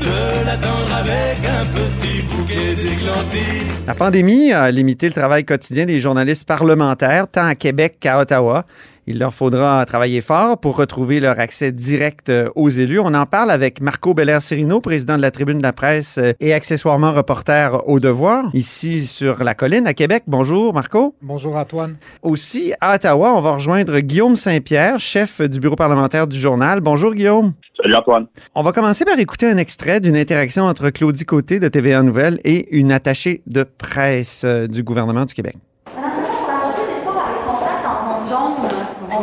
de 0.00 0.46
l'attendre 0.46 0.94
avec 1.00 1.36
un 1.44 1.66
petit 1.66 2.22
bouquet 2.22 2.74
d'églantines. 2.76 3.68
La 3.86 3.94
pandémie 3.94 4.52
a 4.54 4.70
limité 4.70 5.08
le 5.08 5.12
travail 5.12 5.44
quotidien 5.44 5.84
des 5.84 6.00
journalistes 6.00 6.48
parlementaires, 6.48 7.28
tant 7.30 7.44
à 7.46 7.54
Québec 7.54 7.98
qu'à 8.00 8.18
Ottawa. 8.18 8.64
Il 9.10 9.18
leur 9.18 9.32
faudra 9.32 9.86
travailler 9.86 10.20
fort 10.20 10.58
pour 10.58 10.76
retrouver 10.76 11.18
leur 11.18 11.40
accès 11.40 11.72
direct 11.72 12.28
euh, 12.28 12.50
aux 12.56 12.68
élus. 12.68 13.00
On 13.00 13.14
en 13.14 13.24
parle 13.24 13.50
avec 13.50 13.80
Marco 13.80 14.12
Belair-Sirino, 14.12 14.82
président 14.82 15.16
de 15.16 15.22
la 15.22 15.30
Tribune 15.30 15.56
de 15.56 15.62
la 15.62 15.72
presse 15.72 16.18
euh, 16.18 16.34
et 16.40 16.52
accessoirement 16.52 17.12
reporter 17.12 17.88
au 17.88 18.00
Devoir, 18.00 18.50
ici 18.52 19.06
sur 19.06 19.42
la 19.42 19.54
colline 19.54 19.86
à 19.86 19.94
Québec. 19.94 20.24
Bonjour 20.26 20.74
Marco. 20.74 21.14
Bonjour 21.22 21.56
Antoine. 21.56 21.96
Aussi 22.20 22.74
à 22.82 22.96
Ottawa, 22.96 23.32
on 23.34 23.40
va 23.40 23.52
rejoindre 23.52 23.98
Guillaume 24.00 24.36
Saint-Pierre, 24.36 25.00
chef 25.00 25.40
du 25.40 25.58
bureau 25.58 25.76
parlementaire 25.76 26.26
du 26.26 26.38
journal. 26.38 26.82
Bonjour 26.82 27.14
Guillaume. 27.14 27.54
Salut 27.82 27.94
Antoine. 27.94 28.26
On 28.54 28.62
va 28.62 28.72
commencer 28.72 29.06
par 29.06 29.18
écouter 29.18 29.46
un 29.46 29.56
extrait 29.56 30.00
d'une 30.00 30.18
interaction 30.18 30.64
entre 30.64 30.90
Claudie 30.90 31.24
Côté 31.24 31.60
de 31.60 31.68
TVA 31.68 32.02
Nouvelle 32.02 32.40
et 32.44 32.76
une 32.76 32.92
attachée 32.92 33.40
de 33.46 33.62
presse 33.62 34.42
euh, 34.44 34.66
du 34.66 34.82
gouvernement 34.82 35.24
du 35.24 35.32
Québec. 35.32 35.56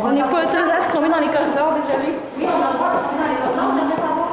On 0.06 0.12
n'est 0.12 0.20
pas 0.20 0.44
autorisé 0.44 0.70
à 0.70 0.80
se 0.80 0.88
dans 0.92 1.00
les 1.00 1.26
corridors, 1.26 1.74
désolé. 1.74 2.14
Oui, 2.36 2.44
on 2.44 2.62
a 2.62 2.70
le 2.70 2.76
droit 2.76 2.90
de 2.90 2.98
se 2.98 3.16
dans 3.16 3.28
les 3.28 3.38
corridors. 3.42 3.72
J'aimerais 3.76 3.96
savoir 3.96 4.28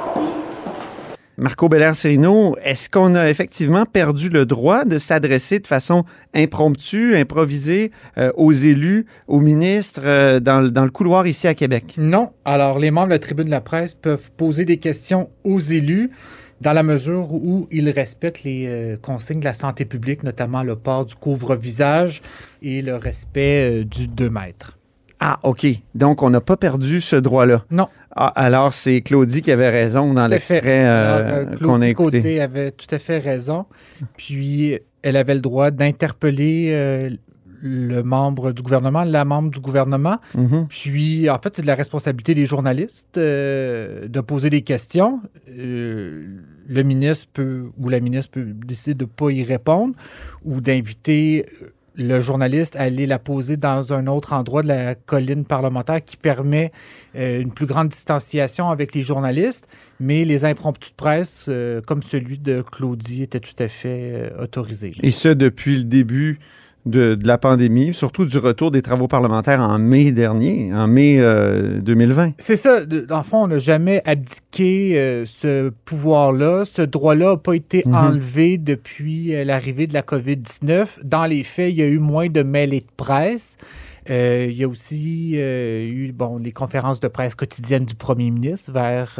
Marco 1.37 1.67
Belair-Serino, 1.67 2.55
est-ce 2.63 2.87
qu'on 2.89 3.15
a 3.15 3.27
effectivement 3.27 3.85
perdu 3.87 4.29
le 4.29 4.45
droit 4.45 4.85
de 4.85 4.99
s'adresser 4.99 5.57
de 5.57 5.65
façon 5.65 6.03
impromptue, 6.35 7.15
improvisée 7.15 7.91
euh, 8.19 8.31
aux 8.35 8.51
élus, 8.51 9.07
aux 9.27 9.39
ministres 9.39 10.01
euh, 10.05 10.39
dans, 10.39 10.71
dans, 10.71 10.83
le 10.83 10.91
couloir 10.91 11.25
ici 11.25 11.47
à 11.47 11.55
Québec? 11.55 11.95
Non. 11.97 12.33
Alors, 12.45 12.77
les 12.77 12.91
membres 12.91 13.07
de 13.07 13.13
la 13.13 13.19
tribune 13.19 13.45
de 13.45 13.51
la 13.51 13.61
presse 13.61 13.95
peuvent 13.95 14.29
poser 14.37 14.63
des 14.63 14.77
questions 14.77 15.27
aux 15.43 15.59
élus 15.59 16.11
dans 16.61 16.73
la 16.73 16.83
mesure 16.83 17.33
où 17.33 17.67
ils 17.71 17.89
respectent 17.89 18.43
les 18.43 18.67
euh, 18.67 18.97
consignes 19.01 19.39
de 19.39 19.45
la 19.45 19.53
santé 19.53 19.85
publique, 19.85 20.21
notamment 20.21 20.61
le 20.61 20.75
port 20.75 21.07
du 21.07 21.15
couvre-visage 21.15 22.21
et 22.61 22.83
le 22.83 22.95
respect 22.95 23.83
du 23.85 24.05
2 24.05 24.29
mètres. 24.29 24.77
Ah, 25.19 25.39
OK. 25.43 25.65
Donc, 25.95 26.21
on 26.21 26.29
n'a 26.29 26.41
pas 26.41 26.57
perdu 26.57 27.01
ce 27.01 27.15
droit-là. 27.15 27.65
Non. 27.71 27.87
Ah, 28.15 28.27
alors, 28.35 28.73
c'est 28.73 29.01
Claudie 29.01 29.41
qui 29.41 29.51
avait 29.51 29.69
raison 29.69 30.13
dans 30.13 30.27
l'extrait 30.27 30.85
euh, 30.85 31.45
euh, 31.45 31.57
qu'on 31.57 31.81
a 31.81 31.87
écouté. 31.87 32.21
Claudie 32.21 32.39
avait 32.39 32.71
tout 32.71 32.93
à 32.93 32.99
fait 32.99 33.19
raison. 33.19 33.65
Puis, 34.17 34.79
elle 35.01 35.15
avait 35.15 35.35
le 35.35 35.41
droit 35.41 35.71
d'interpeller 35.71 36.71
euh, 36.73 37.09
le 37.61 38.01
membre 38.03 38.51
du 38.51 38.61
gouvernement, 38.61 39.03
la 39.03 39.25
membre 39.25 39.49
du 39.49 39.59
gouvernement. 39.59 40.17
Mm-hmm. 40.35 40.67
Puis, 40.67 41.29
en 41.29 41.39
fait, 41.39 41.55
c'est 41.55 41.61
de 41.61 41.67
la 41.67 41.75
responsabilité 41.75 42.35
des 42.35 42.45
journalistes 42.45 43.17
de 43.17 44.21
poser 44.21 44.49
des 44.49 44.61
questions. 44.61 45.21
le 45.47 46.83
ministre 46.83 47.27
peut, 47.33 47.71
ou 47.79 47.89
la 47.89 47.99
ministre 47.99 48.31
peut 48.31 48.45
décider 48.45 48.95
de 48.95 49.05
ne 49.05 49.09
pas 49.09 49.31
y 49.31 49.43
répondre 49.43 49.95
ou 50.43 50.59
d'inviter 50.59 51.45
le 51.95 52.19
journaliste 52.19 52.75
aller 52.75 53.05
la 53.05 53.19
poser 53.19 53.57
dans 53.57 53.93
un 53.93 54.07
autre 54.07 54.33
endroit 54.33 54.63
de 54.63 54.67
la 54.67 54.95
colline 54.95 55.45
parlementaire 55.45 56.03
qui 56.03 56.17
permet 56.17 56.71
euh, 57.15 57.41
une 57.41 57.51
plus 57.51 57.65
grande 57.65 57.89
distanciation 57.89 58.69
avec 58.69 58.93
les 58.93 59.03
journalistes, 59.03 59.67
mais 59.99 60.25
les 60.25 60.45
impromptus 60.45 60.91
de 60.91 60.95
presse, 60.95 61.45
euh, 61.49 61.81
comme 61.81 62.01
celui 62.01 62.37
de 62.39 62.61
Claudie, 62.61 63.23
étaient 63.23 63.39
tout 63.39 63.55
à 63.59 63.67
fait 63.67 64.13
euh, 64.13 64.43
autorisés. 64.43 64.93
Et 65.01 65.11
ce, 65.11 65.29
depuis 65.29 65.77
le 65.77 65.83
début 65.83 66.39
de, 66.85 67.17
la 67.23 67.37
pandémie, 67.37 67.93
surtout 67.93 68.25
du 68.25 68.37
retour 68.37 68.71
des 68.71 68.81
travaux 68.81 69.07
parlementaires 69.07 69.61
en 69.61 69.79
mai 69.79 70.11
dernier, 70.11 70.73
en 70.73 70.87
mai 70.87 71.17
2020. 71.17 72.27
Euh, 72.27 72.31
C'est 72.37 72.55
ça. 72.55 72.81
En 73.09 73.23
fond, 73.23 73.43
on 73.43 73.47
n'a 73.47 73.57
jamais 73.57 74.01
abdiqué 74.05 74.97
euh, 74.97 75.25
ce 75.25 75.69
pouvoir-là. 75.85 76.65
Ce 76.65 76.81
droit-là 76.81 77.31
n'a 77.31 77.37
pas 77.37 77.55
été 77.55 77.83
mhm. 77.85 77.95
enlevé 77.95 78.57
depuis 78.57 79.33
euh, 79.33 79.45
l'arrivée 79.45 79.87
de 79.87 79.93
la 79.93 80.01
COVID-19. 80.01 80.99
Dans 81.03 81.25
les 81.25 81.43
faits, 81.43 81.71
il 81.71 81.77
y 81.77 81.83
a 81.83 81.87
eu 81.87 81.99
moins 81.99 82.29
de 82.29 82.43
mêlées 82.43 82.81
de 82.81 82.85
presse. 82.97 83.57
il 84.09 84.51
y 84.51 84.63
a 84.63 84.67
aussi 84.67 85.35
eu 85.35 86.11
bon, 86.11 86.37
les 86.37 86.51
conférences 86.51 86.99
de 86.99 87.07
presse 87.07 87.35
quotidiennes 87.35 87.85
du 87.85 87.95
premier 87.95 88.29
ministre 88.31 88.71
vers 88.71 89.17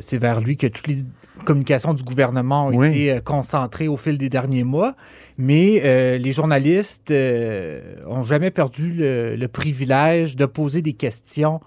c'est 0.00 0.18
vers 0.18 0.40
lui 0.40 0.56
que 0.56 0.66
toutes 0.66 0.86
les 0.86 0.98
communications 1.44 1.94
du 1.94 2.02
gouvernement 2.02 2.66
ont 2.66 2.82
été 2.82 3.18
concentrées 3.24 3.88
au 3.88 3.96
fil 3.96 4.18
des 4.18 4.28
derniers 4.28 4.64
mois. 4.64 4.94
Mais 5.38 5.80
euh, 5.84 6.18
les 6.18 6.32
journalistes 6.32 7.10
n'ont 7.10 7.16
euh, 7.16 8.22
jamais 8.24 8.50
perdu 8.50 8.92
le, 8.96 9.46
privilège 9.46 10.36
de 10.36 10.46
poser 10.46 10.82
des 10.82 10.92
questions 10.92 11.60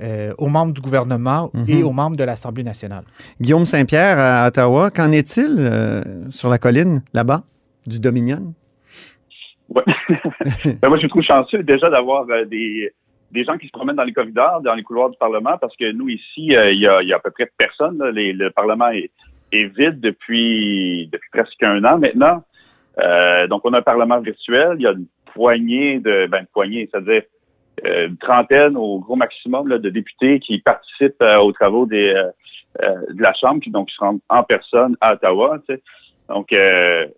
euh, 0.00 0.32
aux 0.38 0.48
membres 0.48 0.72
du 0.72 0.80
gouvernement 0.80 1.50
et 1.68 1.76
mhm. 1.76 1.84
aux 1.84 1.92
membres 1.92 2.16
de 2.16 2.24
l'Assemblée 2.24 2.64
nationale. 2.64 3.04
Guillaume 3.40 3.64
Saint-Pierre 3.64 4.18
à 4.18 4.48
Ottawa, 4.48 4.90
qu'en 4.90 5.12
est-il 5.12 6.02
sur 6.30 6.48
la 6.48 6.58
colline 6.58 7.02
là-bas 7.14 7.44
du 7.86 8.00
Dominion? 8.00 8.54
Ouais. 9.68 9.82
Ben, 10.82 10.88
moi, 10.88 10.98
je 11.00 11.06
trouve 11.06 11.22
chanceux 11.22 11.62
déjà 11.62 11.88
d'avoir 11.88 12.26
des, 12.50 12.92
des 13.32 13.44
gens 13.44 13.56
qui 13.56 13.66
se 13.66 13.72
promènent 13.72 13.96
dans 13.96 14.04
les 14.04 14.12
corridors, 14.12 14.60
dans 14.60 14.74
les 14.74 14.82
couloirs 14.82 15.10
du 15.10 15.16
Parlement, 15.16 15.56
parce 15.58 15.74
que 15.76 15.90
nous, 15.90 16.08
ici, 16.08 16.48
il 16.48 16.52
y, 16.52 16.56
a, 16.86 17.02
y, 17.02 17.12
a, 17.12 17.16
à 17.16 17.18
peu 17.18 17.30
près 17.30 17.50
personne. 17.56 17.98
le 17.98 18.48
Parlement 18.50 18.88
est, 18.88 19.10
est, 19.52 19.64
vide 19.64 20.00
depuis, 20.00 21.08
depuis 21.10 21.30
presque 21.32 21.62
un 21.62 21.82
an 21.84 21.98
maintenant. 21.98 22.44
Euh, 22.98 23.46
donc, 23.46 23.62
on 23.64 23.72
a 23.72 23.78
un 23.78 23.82
Parlement 23.82 24.20
virtuel. 24.20 24.76
Il 24.76 24.82
y 24.82 24.86
a 24.86 24.92
une 24.92 25.06
poignée 25.32 25.98
de, 25.98 26.26
ben, 26.26 26.40
une 26.40 26.46
poignée, 26.46 26.88
c'est-à-dire 26.90 27.22
euh, 27.86 28.08
une 28.08 28.18
trentaine 28.18 28.76
au 28.76 28.98
gros 28.98 29.16
maximum 29.16 29.66
là, 29.66 29.78
de 29.78 29.88
députés 29.88 30.38
qui 30.38 30.58
participent 30.58 31.22
euh, 31.22 31.38
aux 31.38 31.52
travaux 31.52 31.86
des, 31.86 32.12
de 32.80 33.22
la 33.22 33.32
Chambre, 33.32 33.62
qui 33.62 33.70
donc 33.70 33.90
se 33.90 33.98
rendent 33.98 34.20
en 34.28 34.42
personne 34.42 34.94
à 35.00 35.14
Ottawa. 35.14 35.58
Donc, 36.28 36.50
les, 36.50 37.08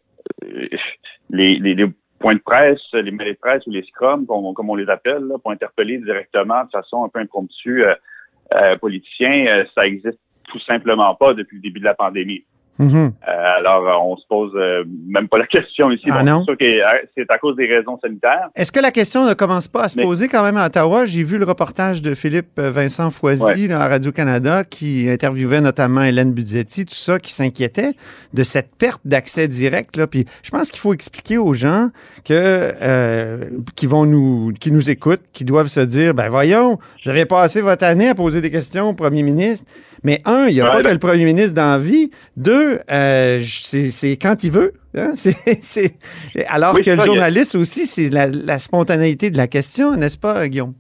les, 1.31 1.75
les, 1.75 1.87
points 2.25 2.37
de 2.37 2.41
presse, 2.41 2.81
les 2.95 3.11
mails 3.11 3.35
de 3.35 3.39
presse 3.39 3.67
ou 3.67 3.71
les 3.71 3.83
scrums, 3.83 4.25
comme, 4.25 4.71
on 4.71 4.75
les 4.77 4.89
appelle, 4.89 5.25
là, 5.25 5.37
pour 5.37 5.51
interpeller 5.51 5.99
directement 5.99 6.65
de 6.65 6.71
façon 6.71 7.05
un 7.05 7.11
peu 7.11 7.19
impromptue 7.19 7.85
euh, 7.85 8.77
politiciens, 8.79 9.67
ça 9.75 9.87
existe 9.87 10.19
tout 10.45 10.61
simplement 10.61 11.15
pas 11.17 11.35
depuis 11.35 11.57
le 11.57 11.63
début 11.63 11.81
de 11.81 11.85
la 11.85 11.93
pandémie. 11.93 12.47
Mhm. 12.79 13.13
Euh, 13.29 13.59
alors, 13.59 13.87
euh, 13.87 13.93
on 14.13 14.17
se 14.17 14.25
pose 14.29 14.51
euh, 14.57 14.83
même 15.07 15.29
pas 15.29 15.39
la 15.39 15.47
question 15.47 15.91
ici. 15.93 16.07
Ah 16.11 16.19
Bon, 16.19 16.25
non? 16.31 16.39
C'est 16.41 16.45
sûr 16.47 16.59
que 16.59 17.07
c'est 17.17 17.31
à 17.31 17.39
cause 17.39 17.55
des 17.57 17.67
raisons 17.67 17.99
sanitaires. 18.03 18.49
Est-ce 18.57 18.73
que 18.73 18.81
la 18.81 18.91
question 18.91 19.27
ne 19.29 19.35
commence 19.35 19.69
pas 19.69 19.85
à 19.85 19.89
se 19.89 19.97
Mais- 19.97 20.03
poser 20.03 20.27
quand 20.29 20.43
même 20.43 20.57
à 20.57 20.67
Ottawa? 20.67 21.07
J'ai 21.07 21.23
vu 21.23 21.39
le 21.39 21.45
reportage 21.45 22.03
de 22.03 22.15
Philippe 22.15 22.59
Vincent 22.61 23.11
Foisy 23.11 23.43
Ouais. 23.43 23.69
là, 23.69 23.81
à 23.83 23.89
Radio-Canada 23.89 24.65
qui 24.65 25.09
interviewait 25.09 25.61
notamment 25.61 26.03
Hélène 26.03 26.33
Budzetti, 26.33 26.85
tout 26.85 26.95
ça, 26.95 27.19
qui 27.21 27.33
s'inquiétait 27.33 27.93
de 28.33 28.43
cette 28.43 28.75
perte 28.77 29.03
d'accès 29.05 29.47
direct. 29.47 29.97
Là. 29.97 30.07
Puis 30.09 30.25
je 30.43 30.51
pense 30.51 30.71
qu'il 30.71 30.81
faut 30.81 30.93
expliquer 30.95 31.39
aux 31.39 31.53
gens 31.55 31.91
que, 32.25 32.33
euh, 32.35 33.45
qui, 33.77 33.87
vont 33.87 34.05
nous, 34.07 34.53
qui 34.59 34.73
nous 34.73 34.91
écoutent, 34.91 35.23
qui 35.33 35.45
doivent 35.45 35.69
se 35.69 35.81
dire, 35.81 36.15
ben 36.15 36.29
voyons, 36.29 36.79
vous 37.05 37.11
avez 37.11 37.25
passé 37.27 37.61
votre 37.61 37.85
année 37.85 38.09
à 38.09 38.15
poser 38.15 38.41
des 38.41 38.51
questions 38.51 38.89
au 38.91 38.95
premier 38.95 39.23
ministre. 39.23 39.67
Mais 40.03 40.21
un, 40.27 40.47
il 40.49 40.55
n'y 40.55 40.61
a 40.61 40.65
Ouais, 40.65 40.71
pas 40.71 40.83
là- 40.83 40.89
que 40.91 40.93
le 40.95 40.99
premier 40.99 41.25
ministre 41.25 41.55
d'envie. 41.55 42.11
Deux, 42.37 42.64
euh, 42.91 43.41
c'est 43.43 44.17
quand 44.17 44.43
il 44.45 44.51
veut. 44.53 44.73
hein. 44.97 45.13
Alors 46.49 46.75
Oui, 46.75 46.83
que 46.83 46.91
le 46.91 46.97
ça, 46.97 47.03
a- 47.03 47.07
journaliste 47.07 47.55
aussi, 47.55 47.87
c'est 47.87 48.11
la, 48.11 48.27
la 48.27 48.59
spontanéité 48.59 49.31
de 49.31 49.37
la 49.37 49.47
question, 49.49 49.93
n'est-ce 49.97 50.19
pas, 50.19 50.49
Guillaume? 50.49 50.75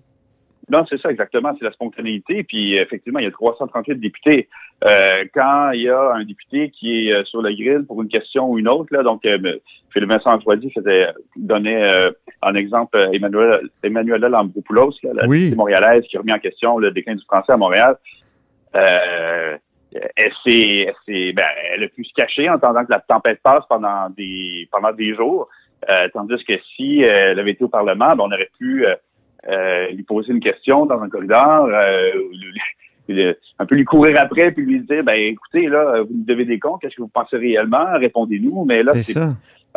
Non, 0.71 0.83
c'est 0.89 0.99
ça 0.99 1.11
exactement, 1.11 1.55
c'est 1.59 1.65
la 1.67 1.73
spontanéité. 1.73 2.43
Puis 2.43 2.77
effectivement, 2.77 3.19
il 3.19 3.25
y 3.25 3.29
a 3.29 3.31
338 3.31 3.97
députés. 4.01 4.49
Euh, 4.85 5.25
quand 5.35 5.73
il 5.73 5.83
y 5.83 5.91
a 5.91 6.13
un 6.15 6.25
député 6.25 6.71
qui 6.71 7.07
est 7.09 7.13
euh, 7.13 7.23
sur 7.25 7.43
le 7.43 7.53
grill 7.53 7.85
pour 7.87 8.01
une 8.03 8.09
question 8.09 8.49
ou 8.51 8.59
une 8.59 8.67
autre, 8.69 8.89
là, 8.91 9.03
donc 9.03 9.27
euh, 9.27 9.39
Philippe 9.93 10.09
Vincent 10.09 10.33
Antoine 10.33 10.63
faisait 10.75 11.09
donner 11.37 11.77
euh, 11.85 12.11
en 12.41 12.55
exemple 12.55 12.97
Emmanuel 13.13 13.61
Emmanuela 13.83 14.29
Lambropoulos, 14.31 14.95
la 15.03 15.27
Oui. 15.29 15.41
députée 15.41 15.57
montréalaise 15.57 16.03
qui 16.09 16.17
a 16.17 16.21
remis 16.21 16.33
en 16.33 16.39
question 16.39 16.79
le 16.79 16.91
déclin 16.93 17.15
du 17.15 17.25
français 17.25 17.53
à 17.53 17.57
Montréal. 17.59 17.97
Euh, 18.75 19.44
elle 20.25 20.33
s'est, 20.45 20.87
elle 20.89 20.95
s'est- 21.07 21.33
ben, 21.33 21.47
elle 21.73 21.85
a 21.85 21.89
pu 21.89 22.05
se 22.05 22.13
cacher 22.15 22.49
en 22.49 22.55
attendant 22.55 22.85
que 22.85 22.91
la 22.91 23.01
tempête 23.01 23.41
passe 23.43 23.65
pendant 23.69 24.09
des 24.11 24.69
pendant 24.73 24.93
des 24.93 25.15
jours. 25.15 25.49
Euh, 25.89 26.09
tandis 26.13 26.43
que 26.45 26.55
si 26.77 27.05
euh, 27.05 27.33
elle 27.33 27.39
avait 27.41 27.51
été 27.53 27.65
au 27.65 27.69
Parlement, 27.69 28.17
ben, 28.17 28.25
on 28.25 28.33
aurait 28.33 28.51
pu 28.59 28.87
euh, 28.87 29.89
lui 29.91 30.03
poser 30.05 30.33
une 30.33 30.41
question 30.41 30.87
dans 30.87 31.01
un 31.03 31.09
corridor, 31.09 31.69
lui- 33.09 33.35
un 33.59 33.67
peu 33.67 33.75
lui 33.75 33.85
courir 33.85 34.19
après 34.19 34.51
puis 34.53 34.65
lui 34.65 34.81
dire 34.81 35.05
ben 35.05 35.13
écoutez 35.15 35.67
là 35.67 36.01
vous 36.03 36.15
nous 36.15 36.25
devez 36.25 36.47
des 36.47 36.59
comptes 36.59 36.81
qu'est-ce 36.81 36.97
que 36.97 37.03
vous 37.03 37.09
pensez 37.09 37.37
réellement? 37.37 37.99
Répondez-nous 37.99 38.65
mais 38.65 38.83
là 38.83 38.93
C'est 38.95 39.13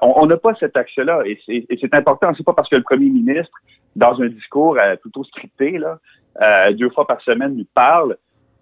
on 0.02 0.26
n'a 0.28 0.38
pas 0.38 0.54
cet 0.60 0.78
accès-là 0.78 1.24
et 1.26 1.38
c'est 1.46 1.66
et 1.70 1.78
c'est 1.82 1.94
important. 1.96 2.32
C'est 2.38 2.46
pas 2.46 2.54
parce 2.54 2.70
que 2.70 2.76
le 2.76 2.84
premier 2.84 3.10
ministre, 3.10 3.52
dans 3.96 4.22
un 4.22 4.28
discours 4.28 4.78
euh, 4.80 4.96
plutôt 4.96 5.24
scripté, 5.24 5.72
là, 5.80 5.98
euh, 6.42 6.72
deux 6.74 6.90
fois 6.92 7.08
par 7.08 7.20
semaine, 7.22 7.56
nous 7.58 7.66
parle 7.74 8.16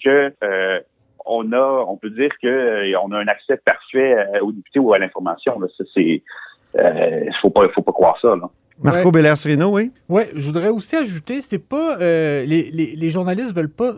que 0.03 0.31
euh, 0.43 0.79
on 1.25 1.51
a, 1.51 1.85
on 1.87 1.97
peut 1.97 2.09
dire 2.09 2.29
que 2.41 2.47
euh, 2.47 2.99
on 3.03 3.11
a 3.11 3.17
un 3.17 3.27
accès 3.27 3.57
parfait 3.57 4.13
euh, 4.15 4.39
aux 4.41 4.51
députés 4.51 4.79
ou 4.79 4.93
à 4.93 4.99
l'information. 4.99 5.59
là. 5.59 5.67
Ça, 5.77 5.83
c'est, 5.93 6.21
euh, 6.77 7.25
faut 7.41 7.49
pas, 7.49 7.67
faut 7.69 7.81
pas 7.81 7.91
croire 7.91 8.17
ça. 8.21 8.29
Là. 8.35 8.49
Marco 8.83 9.05
Ouais. 9.05 9.11
Bellers-Rino, 9.11 9.69
oui? 9.73 9.91
Ouais, 10.09 10.29
je 10.35 10.45
voudrais 10.45 10.67
aussi 10.69 10.95
ajouter, 10.97 11.39
c'est 11.41 11.59
pas 11.59 11.97
euh, 12.01 12.43
les, 12.45 12.69
les, 12.71 12.95
les 12.95 13.09
journalistes 13.09 13.55
veulent 13.55 13.69
pas 13.69 13.93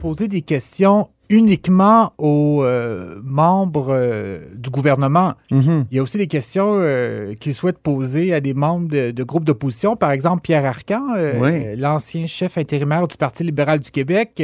poser 0.00 0.28
des 0.28 0.40
questions 0.42 1.08
uniquement 1.30 2.12
aux 2.18 2.64
euh, 2.64 3.20
membres 3.22 3.86
euh, 3.90 4.40
du 4.56 4.68
gouvernement. 4.68 5.34
Mhm. 5.52 5.86
Il 5.90 5.96
y 5.96 6.00
a 6.00 6.02
aussi 6.02 6.18
des 6.18 6.26
questions 6.26 6.74
euh, 6.80 7.34
qu'ils 7.34 7.54
souhaitent 7.54 7.78
poser 7.78 8.34
à 8.34 8.40
des 8.40 8.52
membres 8.52 8.88
de, 8.88 9.12
de 9.12 9.22
groupes 9.22 9.44
d'opposition. 9.44 9.94
Par 9.94 10.10
exemple, 10.10 10.42
Pierre 10.42 10.64
Arcan, 10.66 11.02
euh, 11.16 11.38
Oui. 11.40 11.76
l'ancien 11.80 12.26
chef 12.26 12.58
intérimaire 12.58 13.06
du 13.06 13.16
Parti 13.16 13.44
libéral 13.44 13.78
du 13.78 13.92
Québec. 13.92 14.42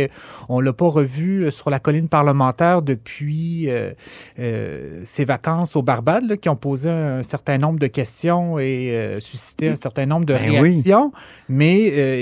on 0.48 0.60
l'a 0.60 0.72
pas 0.72 0.86
revu 0.86 1.50
sur 1.50 1.70
la 1.70 1.80
colline 1.80 2.08
parlementaire 2.08 2.82
depuis 2.82 3.68
ses 4.36 5.24
vacances 5.24 5.74
au 5.74 5.82
Barbade, 5.82 6.24
là, 6.28 6.36
qui 6.36 6.48
ont 6.48 6.56
posé 6.56 6.88
un, 6.88 7.22
certain 7.24 7.58
nombre 7.58 7.80
de 7.80 7.88
questions 7.88 8.60
et 8.60 9.16
suscité 9.18 9.68
un 9.70 9.74
certain 9.74 10.06
nombre 10.06 10.24
de 10.26 10.34
Ben 10.34 10.60
oui. 10.60 10.70
réactions. 10.70 11.10
Mais 11.48 11.78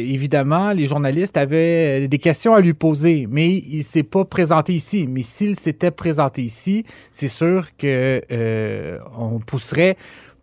évidemment, 0.09 0.73
les 0.73 0.87
journalistes 0.87 1.37
avaient 1.37 2.09
des 2.09 2.19
questions 2.19 2.55
à 2.55 2.61
lui 2.61 2.73
poser, 2.73 3.27
mais 3.31 3.51
il 3.51 3.79
ne 3.79 3.83
s'est 3.83 4.03
pas 4.03 4.25
présenté 4.25 4.54
ici. 4.69 5.07
Mais 5.09 5.23
s'il 5.23 5.57
s'était 5.57 5.91
présenté 5.91 6.43
ici, 6.43 6.85
c'est 7.11 7.29
sûr 7.29 7.69
que 7.77 8.23
euh, 8.31 8.99
on 9.17 9.39
pousserait. 9.39 9.97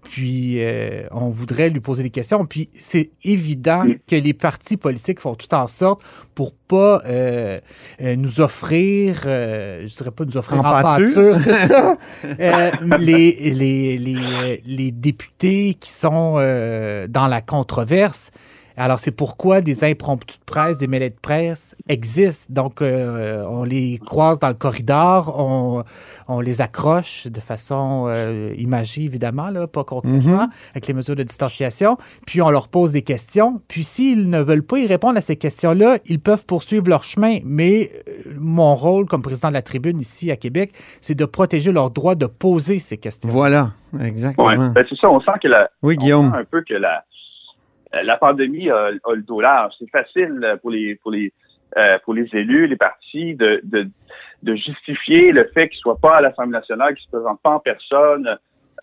Puis 0.04 0.56
euh, 0.58 1.04
on 1.12 1.30
voudrait 1.30 1.70
lui 1.70 1.80
poser 1.80 2.04
des 2.04 2.10
questions. 2.10 2.46
Puis 2.46 2.70
c'est 2.78 3.12
évident 3.24 3.86
que 4.08 4.16
les 4.16 4.34
partis 4.34 4.78
politiques 4.78 5.20
font 5.20 5.36
tout 5.36 5.54
en 5.54 5.68
sorte 5.68 6.02
pour 6.34 6.54
pas 6.54 7.02
euh, 7.06 7.60
euh, 8.02 8.16
nous 8.16 8.42
offrir, 8.42 9.24
euh, 9.26 9.88
je 9.88 9.96
dirais 9.96 10.12
pas 10.12 10.26
nous 10.26 10.38
offrir 10.38 10.58
En 10.58 10.68
en, 10.68 10.82
pâture. 10.82 11.34
pâture, 11.34 11.36
c'est 11.36 11.68
ça, 11.68 11.98
euh, 12.26 12.72
les, 12.98 13.52
les, 13.52 13.98
les, 13.98 14.62
les 14.66 14.92
députés 14.92 15.76
qui 15.80 15.92
sont 15.92 16.36
euh, 16.38 17.08
dans 17.08 17.28
la 17.28 17.42
controverse. 17.42 18.32
Alors, 18.78 19.00
c'est 19.00 19.12
pourquoi 19.12 19.62
des 19.62 19.84
impromptus 19.84 20.40
de 20.40 20.44
presse, 20.46 20.78
des 20.78 20.88
mêlées 20.88 21.10
de 21.10 21.20
presse 21.22 21.76
existent. 21.90 22.54
Donc, 22.54 22.82
euh, 22.82 23.46
on 23.50 23.64
les 23.64 24.00
croise 24.06 24.40
dans 24.40 24.48
le 24.48 24.54
corridor, 24.54 25.36
on, 25.38 25.84
on 26.28 26.40
les 26.40 26.62
accroche 26.62 27.28
de 27.28 27.40
façon 27.40 28.06
euh, 28.08 28.54
imagée, 28.58 29.04
évidemment, 29.04 29.50
là, 29.50 29.68
pas 29.68 29.84
concrètement, 29.84 30.48
avec 30.72 30.88
les 30.88 30.94
mesures 30.94 31.16
de 31.16 31.24
distanciation. 31.24 31.98
Puis, 32.26 32.42
on 32.42 32.50
leur 32.50 32.68
pose 32.70 32.92
des 32.94 33.02
questions. 33.02 33.62
Puis, 33.68 33.84
s'ils 33.84 34.30
ne 34.30 34.40
veulent 34.42 34.64
pas 34.64 34.80
y 34.80 34.88
répondre 34.88 35.18
à 35.18 35.22
ces 35.22 35.36
questions-là, 35.36 35.98
ils 36.06 36.20
peuvent 36.20 36.46
poursuivre 36.46 36.88
leur 36.88 37.04
chemin. 37.04 37.40
Mais 37.44 37.92
euh, 38.08 38.32
mon 38.40 38.76
rôle 38.76 39.06
comme 39.06 39.22
président 39.22 39.50
de 39.50 39.54
la 39.54 39.62
tribune 39.62 40.00
ici 40.00 40.32
à 40.32 40.36
Québec, 40.38 40.72
c'est 41.02 41.16
de 41.16 41.26
protéger 41.26 41.72
leur 41.72 41.92
droit 41.92 42.16
de 42.16 42.26
poser 42.26 42.80
ces 42.80 42.98
questions. 42.98 43.30
Voilà, 43.30 43.72
exactement. 44.00 44.48
Ouais. 44.48 44.58
Ben, 44.58 44.86
c'est 44.90 44.98
ça. 44.98 45.10
On 45.10 45.20
sent 45.22 45.32
que 45.42 45.48
la, 45.48 45.70
Oui, 45.84 45.96
on 45.98 46.02
Guillaume. 46.02 46.32
sent 46.32 46.38
un 46.38 46.46
peu 46.46 46.62
que 46.68 46.74
la, 46.74 47.04
la 47.94 48.18
pandémie 48.18 48.70
a, 48.70 48.86
a 48.88 49.14
le 49.14 49.22
dos 49.22 49.42
large. 49.42 49.74
C'est 49.80 49.90
facile 49.90 50.58
pour 50.62 50.72
les 50.72 50.96
pour 50.96 51.12
les 51.12 51.34
euh, 51.78 51.98
pour 52.04 52.14
les 52.14 52.28
élus, 52.34 52.68
les 52.68 52.76
partis, 52.76 53.36
de, 53.36 53.62
de, 53.64 53.88
de 54.44 54.56
justifier 54.56 55.32
le 55.32 55.50
fait 55.54 55.70
qu'ils 55.70 55.78
ne 55.78 55.82
soient 55.82 56.00
pas 56.00 56.18
à 56.18 56.22
l'Assemblée 56.22 56.52
nationale, 56.52 56.96
qu'ils 56.96 57.08
ne 57.08 57.12
se 57.12 57.18
présentent 57.18 57.42
pas 57.42 57.52
en 57.52 57.60
personne, 57.60 58.38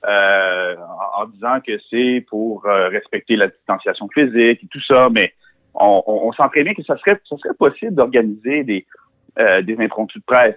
euh, 0.06 0.74
en, 0.76 1.22
en 1.22 1.26
disant 1.26 1.60
que 1.66 1.72
c'est 1.90 2.24
pour 2.28 2.66
euh, 2.66 2.88
respecter 2.88 3.36
la 3.36 3.48
distanciation 3.48 4.08
physique 4.14 4.62
et 4.62 4.68
tout 4.70 4.80
ça, 4.86 5.08
mais 5.10 5.34
on, 5.74 6.02
on, 6.06 6.28
on 6.28 6.32
sent 6.32 6.48
très 6.50 6.64
bien 6.64 6.74
que 6.74 6.82
ça 6.82 6.96
serait, 6.96 7.20
ça 7.28 7.36
serait 7.36 7.54
possible 7.54 7.94
d'organiser 7.94 8.64
des, 8.64 8.86
euh, 9.38 9.60
des 9.62 9.76
impromptus 9.78 10.22
de 10.22 10.26
presse. 10.26 10.56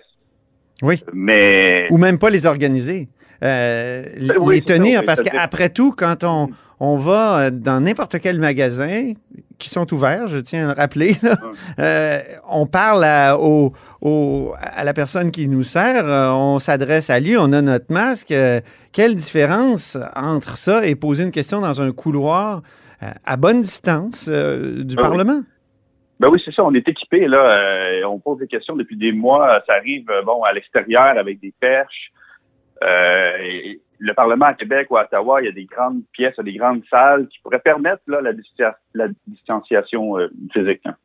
Oui. 0.81 1.03
Mais 1.13 1.87
Ou 1.91 1.97
même 1.97 2.17
pas 2.17 2.29
les 2.29 2.45
organiser. 2.45 3.09
Euh, 3.43 4.03
Ben 4.19 4.37
oui, 4.39 4.55
les 4.55 4.61
ça, 4.61 4.77
tenir, 4.77 4.99
oui, 4.99 5.05
parce 5.05 5.21
qu'après 5.21 5.69
tout, 5.69 5.91
quand 5.91 6.23
on, 6.23 6.49
on 6.84 6.98
va 6.98 7.39
euh, 7.39 7.50
dans 7.52 7.80
n'importe 7.80 8.20
quel 8.20 8.39
magasin, 8.39 9.13
qui 9.60 9.70
sont 9.70 9.94
ouverts, 9.94 10.28
je 10.28 10.39
tiens 10.39 10.67
à 10.67 10.74
le 10.74 10.80
rappeler, 10.82 11.12
là, 11.22 11.36
euh, 11.80 12.20
on 12.50 12.65
parle 12.65 13.04
à, 13.04 13.38
au- 13.38 13.72
au- 14.02 14.54
à 14.60 14.84
la 14.84 14.94
personne 14.94 15.30
qui 15.30 15.48
nous 15.48 15.62
sert, 15.63 16.06
euh, 16.06 16.30
on 16.32 16.58
s'adresse 16.58 17.12
à 17.12 17.20
lui, 17.20 17.38
on 17.38 17.54
a 17.54 17.62
notre 17.62 17.94
masque. 17.94 18.32
euh, 18.32 18.60
quelle 18.91 19.13
différence 19.13 19.98
entre 20.15 20.58
ça 20.58 20.84
et 20.88 20.96
poser 20.96 21.24
une 21.24 21.32
question 21.32 21.62
dans 21.62 21.80
un 21.82 21.91
couloir 21.91 22.63
euh, 23.04 23.12
à 23.24 23.38
bonne 23.38 23.62
distance 23.62 24.28
du 24.28 24.96
oui. 24.96 25.02
Parlement? 25.02 25.41
Ben 26.20 26.30
oui, 26.30 26.41
c'est 26.44 26.54
ça. 26.54 26.63
On 26.63 26.74
est 26.74 26.88
équipé 26.88 27.28
là. 27.28 27.44
on 28.08 28.20
pose 28.20 28.38
des 28.39 28.48
questions 28.48 28.76
depuis 28.76 28.96
des 28.98 29.12
mois. 29.12 29.62
Ça 29.67 29.74
arrive 29.74 30.06
bon 30.26 30.44
à 30.44 30.52
l'extérieur 30.54 31.17
avec 31.17 31.39
des 31.39 31.54
perches. 31.60 32.12
Euh, 32.84 33.32
et 33.41 33.82
le 34.03 34.13
Parlement 34.15 34.47
à 34.47 34.53
Québec 34.55 34.87
ou 34.89 34.97
à 34.97 35.03
Ottawa, 35.03 35.41
il 35.41 35.45
y 35.45 35.49
a 35.49 35.51
des 35.51 35.65
grandes 35.65 36.01
pièces, 36.11 36.33
des 36.43 36.53
grandes 36.57 36.81
salles 36.89 37.27
qui 37.27 37.37
pourraient 37.43 37.59
permettre 37.59 38.01
là, 38.07 38.19
la, 38.21 38.33
distia- 38.33 38.75
la 38.95 39.05
distanciation 39.27 40.17
euh, 40.17 40.27
physique. 40.51 40.81
hein. 40.85 40.95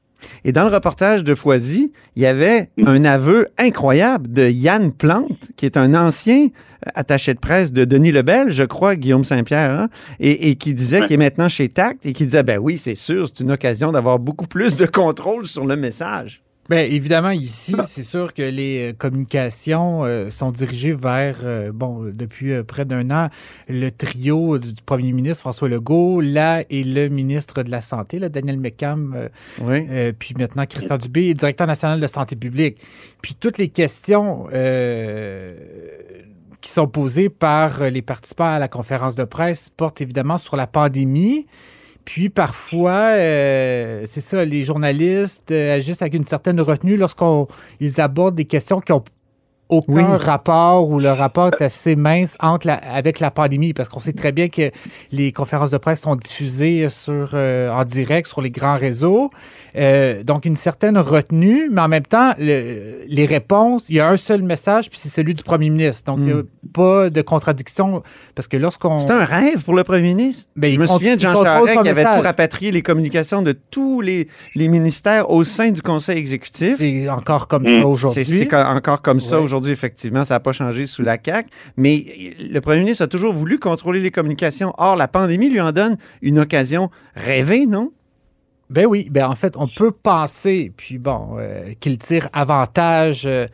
Et 0.45 0.53
dans 0.53 0.67
le 0.67 0.75
reportage 0.75 1.23
de 1.25 1.35
Foisy, 1.35 1.93
il 2.17 2.23
y 2.23 2.27
avait 2.27 2.71
Mm. 2.79 2.89
un 2.89 3.05
aveu 3.05 3.49
incroyable 3.59 4.33
de 4.33 4.49
Yann 4.49 4.91
Plante, 4.93 5.51
qui 5.59 5.67
est 5.67 5.77
un 5.77 5.95
ancien 5.95 6.45
euh, 6.47 6.91
attaché 6.95 7.35
de 7.35 7.39
presse 7.39 7.71
de 7.71 7.85
Denis 7.85 8.13
Lebel, 8.13 8.51
je 8.51 8.63
crois, 8.65 8.97
Guillaume 8.97 9.25
Saint-Pierre, 9.25 9.73
hein, 9.79 9.89
et, 10.19 10.49
et 10.51 10.55
qui 10.57 10.73
disait 10.73 11.03
qu'il 11.03 11.13
est 11.13 11.19
maintenant 11.19 11.51
chez 11.51 11.69
Tact 11.69 12.07
et 12.07 12.15
qui 12.15 12.25
disait, 12.25 12.43
ben 12.45 12.59
oui, 12.59 12.79
c'est 12.79 12.95
sûr, 12.95 13.29
c'est 13.29 13.41
une 13.45 13.53
occasion 13.53 13.93
d'avoir 13.93 14.19
beaucoup 14.19 14.47
plus 14.47 14.75
de 14.77 14.87
contrôle 14.87 15.45
sur 15.45 15.67
le 15.67 15.77
message. 15.77 16.43
Bien, 16.69 16.81
évidemment, 16.81 17.31
ici, 17.31 17.77
c'est 17.85 18.03
sûr 18.03 18.35
que 18.35 18.43
les 18.43 18.91
euh, 18.91 18.93
communications 18.93 20.05
euh, 20.05 20.31
sont 20.31 20.51
dirigées 20.51 20.95
vers, 20.95 21.39
euh, 21.45 21.71
bon, 21.73 22.11
depuis 22.13 22.53
euh, 22.53 22.65
près 22.65 22.85
d'un 22.85 23.11
an, 23.13 23.29
le 23.69 23.91
trio 23.91 24.59
du 24.59 24.73
premier 24.85 25.13
ministre 25.13 25.43
François 25.43 25.69
Legault, 25.69 26.21
là, 26.21 26.65
et 26.69 26.83
le 26.83 27.09
ministre 27.09 27.63
de 27.63 27.71
la 27.71 27.81
Santé, 27.81 28.19
là, 28.19 28.29
Daniel 28.29 28.59
McCam, 28.59 29.29
Oui. 29.63 29.87
puis 30.19 30.35
maintenant 30.37 30.65
Christian 30.67 30.99
Dubé, 30.99 31.35
directeur 31.35 31.67
national 31.69 32.01
de 32.01 32.07
santé 32.07 32.35
publique. 32.35 32.79
Puis 33.23 33.35
toutes 33.39 33.59
les 33.59 33.69
questions 33.69 34.47
qui 36.61 36.71
sont 36.71 36.89
posées 36.89 37.29
par 37.29 37.85
les 37.91 38.03
participants 38.03 38.55
à 38.55 38.59
la 38.59 38.69
conférence 38.69 39.15
de 39.15 39.25
presse 39.25 39.69
portent 39.69 40.01
évidemment 40.01 40.39
sur 40.39 40.57
la 40.57 40.67
pandémie. 40.67 41.47
Puis 42.07 42.29
parfois, 42.29 43.17
euh, 43.17 44.05
c'est 44.07 44.21
ça, 44.21 44.45
les 44.45 44.63
journalistes 44.63 45.51
euh, 45.51 45.75
agissent 45.75 46.01
avec 46.01 46.15
une 46.15 46.25
certaine 46.25 46.61
retenue 46.61 46.97
lorsqu'ils 46.97 48.01
abordent 48.01 48.37
des 48.37 48.45
questions 48.45 48.81
qui 48.81 48.93
ont 48.93 49.03
aucun 49.69 49.93
Oui. 49.93 50.03
rapport 50.19 50.89
ou 50.89 51.01
le 51.01 51.11
rapport 51.11 51.51
est 51.59 51.63
assez 51.65 51.97
mince 51.97 52.37
entre 52.41 52.67
la- 52.69 52.75
avec 52.75 53.19
la 53.21 53.31
pandémie 53.31 53.73
parce 53.73 53.89
qu'on 53.89 54.01
sait 54.01 54.13
très 54.13 54.31
bien 54.33 54.49
que 54.49 54.71
les 55.13 55.33
conférences 55.33 55.71
de 55.73 55.79
presse 55.79 56.03
sont 56.03 56.15
diffusées 56.17 56.89
sur, 56.89 57.31
euh, 57.35 57.71
en 57.71 57.85
direct 57.85 58.29
sur 58.29 58.43
les 58.43 58.51
grands 58.51 58.75
réseaux. 58.77 59.31
Euh, 59.77 60.23
donc, 60.23 60.45
une 60.47 60.57
certaine 60.57 60.97
retenue, 60.97 61.69
mais 61.71 61.81
en 61.83 61.89
même 61.89 62.05
temps, 62.07 62.33
le- 62.39 63.05
les 63.09 63.27
réponses, 63.27 63.89
il 63.89 63.97
y 63.97 64.01
a 64.01 64.09
un 64.09 64.17
seul 64.17 64.43
message, 64.43 64.89
puis 64.89 64.99
c'est 64.99 65.09
celui 65.09 65.35
du 65.35 65.43
premier 65.43 65.69
ministre. 65.69 66.05
Donc, 66.05 66.19
il 66.21 66.27
n'y 66.27 66.33
a 66.33 66.43
pas 66.73 67.11
de 67.11 67.23
contradiction 67.23 68.03
parce 68.35 68.49
que 68.49 68.57
lorsqu'on. 68.57 68.99
C'est 68.99 69.11
un 69.11 69.25
rêve 69.25 69.63
pour 69.65 69.75
le 69.75 69.85
premier 69.85 70.03
ministre. 70.15 70.51
Ben, 70.57 70.73
Je 70.73 70.79
me 70.79 70.87
souviens 70.87 71.17
de 71.17 71.21
Jean 71.21 71.43
Charest 71.45 71.73
qui 71.73 71.79
avait 71.89 71.95
message. 71.95 72.17
tout 72.19 72.23
rapatrié 72.25 72.71
les 72.73 72.83
communications 72.83 73.43
de 73.43 73.53
tous 73.71 74.01
les, 74.01 74.29
les 74.55 74.69
ministères 74.69 75.31
au 75.31 75.45
sein 75.45 75.71
du 75.71 75.83
conseil 75.83 76.19
exécutif. 76.19 76.77
C'est 76.79 77.09
encore 77.09 77.49
comme 77.49 77.63
Mm. 77.65 77.81
ça 77.81 77.87
aujourd'hui. 77.87 78.25
C'est 78.25 78.39
c'est 78.39 78.47
co- 78.47 78.57
encore 78.57 79.03
comme 79.03 79.21
ça 79.21 79.39
Ouais. 79.39 79.45
Aujourd'hui, 79.57 79.73
effectivement. 79.73 80.25
Ça 80.25 80.35
n'a 80.35 80.41
pas 80.41 80.53
changé 80.53 80.87
sous 80.87 81.03
la 81.03 81.17
CAQ. 81.23 81.49
Mais 81.77 82.35
le 82.39 82.61
premier 82.61 82.81
ministre 82.81 83.05
a 83.05 83.07
toujours 83.07 83.33
voulu 83.33 83.59
contrôler 83.59 84.01
les 84.01 84.11
communications. 84.11 84.73
Or, 84.79 84.97
la 84.97 85.09
pandémie 85.09 85.49
lui 85.49 85.61
en 85.61 85.73
donne 85.73 85.97
une 86.23 86.39
occasion 86.39 86.91
rêvée, 87.15 87.67
non? 87.67 87.93
Ben 88.69 88.85
oui, 88.87 89.09
ben 89.11 89.29
en 89.29 89.37
fait, 89.37 89.57
on 89.57 89.69
peut 89.69 89.93
penser, 89.93 90.73
puis 90.77 90.99
bon, 90.99 91.37
euh, 91.39 91.73
qu'il 91.79 91.99
tire 91.99 92.29
avantage 92.33 93.23
euh, 93.25 93.47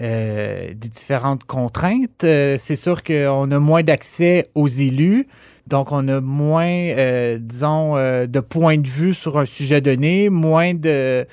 euh, 0.00 0.68
des 0.74 0.88
différentes 0.88 1.44
contraintes. 1.44 2.24
Euh, 2.24 2.56
c'est 2.58 2.76
sûr 2.76 3.02
qu'on 3.02 3.50
a 3.50 3.58
moins 3.58 3.82
d'accès 3.82 4.48
aux 4.54 4.68
élus, 4.68 5.26
donc 5.66 5.90
on 5.90 6.06
a 6.08 6.20
moins, 6.20 6.66
euh, 6.68 7.38
disons, 7.40 7.96
euh, 7.96 8.26
de 8.26 8.40
points 8.40 8.78
de 8.78 8.86
vue 8.86 9.14
sur 9.14 9.38
un 9.38 9.44
sujet 9.46 9.80
donné, 9.80 10.28
moins 10.28 10.74
de 10.74 10.88
euh, 10.88 11.24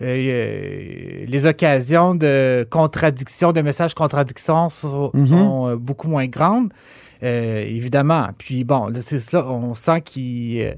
euh, 0.00 1.24
les 1.26 1.46
occasions 1.46 2.14
de 2.14 2.66
contradiction, 2.70 3.52
de 3.52 3.60
messages 3.60 3.94
contradictions 3.94 4.68
sont, 4.68 5.10
Mhm. 5.14 5.26
sont, 5.26 5.68
euh, 5.68 5.76
beaucoup 5.76 6.08
moins 6.08 6.26
grandes. 6.26 6.70
Euh, 7.22 7.64
évidemment. 7.66 8.28
Puis 8.36 8.64
bon, 8.64 8.88
c'est 9.00 9.20
ça, 9.20 9.46
on 9.48 9.74
sent 9.74 10.00
qu'il, 10.04 10.60
euh, 10.60 10.72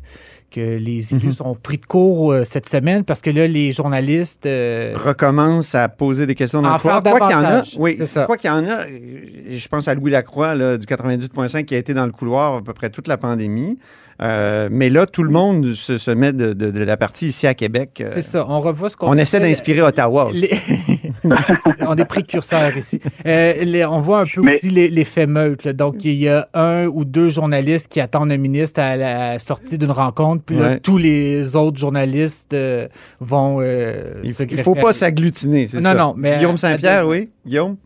que 0.50 0.60
les 0.60 1.14
élus 1.14 1.26
Mhm. 1.28 1.32
sont 1.32 1.54
pris 1.54 1.78
de 1.78 1.86
court 1.86 2.32
euh, 2.32 2.44
cette 2.44 2.68
semaine 2.68 3.02
parce 3.02 3.20
que 3.22 3.30
là, 3.30 3.48
les 3.48 3.72
journalistes. 3.72 4.46
euh, 4.46 4.92
recommence 4.94 5.74
à 5.74 5.88
poser 5.88 6.26
des 6.26 6.34
questions 6.34 6.60
dans 6.62 6.68
En 6.68 6.72
le 6.74 6.78
faire 6.78 7.02
Quoi 7.02 7.20
qu'il 7.20 7.30
y 7.30 7.34
en 7.34 7.44
a, 7.44 7.62
oui, 7.78 7.98
quoi 8.26 8.36
qu'il 8.36 8.50
y 8.50 8.52
en 8.52 8.64
a, 8.66 8.80
je 8.86 9.68
pense 9.68 9.88
à 9.88 9.94
Louis 9.94 10.10
Lacroix 10.10 10.54
là, 10.54 10.76
du 10.76 10.86
98.5 10.86 11.64
qui 11.64 11.74
a 11.74 11.78
été 11.78 11.92
dans 11.94 12.06
le 12.06 12.12
couloir 12.12 12.56
à 12.56 12.62
peu 12.62 12.72
près 12.74 12.90
toute 12.90 13.08
la 13.08 13.16
pandémie. 13.16 13.78
Euh, 14.22 14.68
mais 14.70 14.90
là, 14.90 15.06
tout 15.06 15.24
le 15.24 15.30
monde 15.30 15.72
se, 15.72 15.98
se 15.98 16.10
met 16.12 16.32
de, 16.32 16.52
de- 16.52 16.70
de 16.70 16.84
la 16.84 16.96
partie 16.96 17.28
ici 17.28 17.48
à 17.48 17.54
Québec. 17.54 18.00
C'est 18.14 18.20
ça, 18.20 18.46
on 18.48 18.60
revoit 18.60 18.88
ce 18.88 18.96
qu'on. 18.96 19.08
on 19.08 19.14
essaie 19.14 19.40
d'inspirer 19.40 19.82
Ottawa 19.82 20.26
aussi. 20.26 20.42
les- 20.88 20.93
on 21.80 21.94
est 21.96 22.04
précurseurs 22.04 22.76
ici. 22.76 23.00
Euh, 23.26 23.54
les- 23.64 23.84
on 23.84 24.00
voit 24.00 24.20
un 24.20 24.26
peu 24.26 24.40
Mais- 24.42 24.56
aussi 24.56 24.70
les- 24.70 24.88
l'effet 24.88 25.26
meute. 25.26 25.64
là. 25.64 25.72
Donc, 25.72 26.04
il 26.04 26.12
y 26.14 26.28
a 26.28 26.48
un 26.54 26.86
ou 26.86 27.04
deux 27.04 27.28
journalistes 27.28 27.90
qui 27.90 28.00
attendent 28.00 28.30
un 28.32 28.36
ministre 28.36 28.80
à 28.80 28.96
la 28.96 29.38
sortie 29.38 29.78
d'une 29.78 29.90
rencontre, 29.90 30.44
puis 30.44 30.56
là, 30.56 30.68
Ouais. 30.70 30.80
tous 30.80 30.98
les 30.98 31.56
autres 31.56 31.78
journalistes 31.78 32.54
euh, 32.54 32.88
vont. 33.20 33.60
euh, 33.60 34.20
Il 34.24 34.30
ne 34.30 34.62
faut 34.62 34.74
pas 34.74 34.92
s'agglutiner, 34.92 35.66
c'est 35.66 35.78
Non, 35.78 35.90
ça. 35.90 35.94
non, 35.94 36.14
mais- 36.16 36.36
Guillaume 36.36 36.56
Saint-Pierre, 36.56 37.06
oui. 37.06 37.30
Guillaume? 37.46 37.76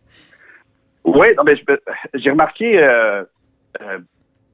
Oui, 1.04 1.26
non, 1.36 1.44
mais 1.44 1.56
je- 1.56 2.18
j'ai 2.18 2.30
remarqué, 2.30 2.78
euh, 2.78 3.22
euh, 3.80 3.98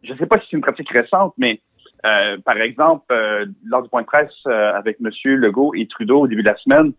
je 0.03 0.13
ne 0.13 0.19
sais 0.19 0.27
pas 0.27 0.39
si 0.39 0.47
c'est 0.51 0.57
une 0.57 0.63
pratique 0.63 0.91
récente, 0.91 1.35
mais 1.39 1.61
euh, 2.07 2.37
par 2.45 2.59
exemple, 2.59 3.05
euh, 3.13 3.47
lors 3.65 3.83
du 3.83 3.89
point 3.89 4.03
de 4.03 4.07
presse 4.07 4.31
euh, 4.47 4.73
avec 4.75 4.99
M. 5.03 5.11
Legault 5.37 5.73
et 5.75 5.87
Trudeau 5.89 6.21
au 6.21 6.27
début 6.29 6.43
de 6.43 6.49
la 6.49 6.57
semaine, 6.59 6.93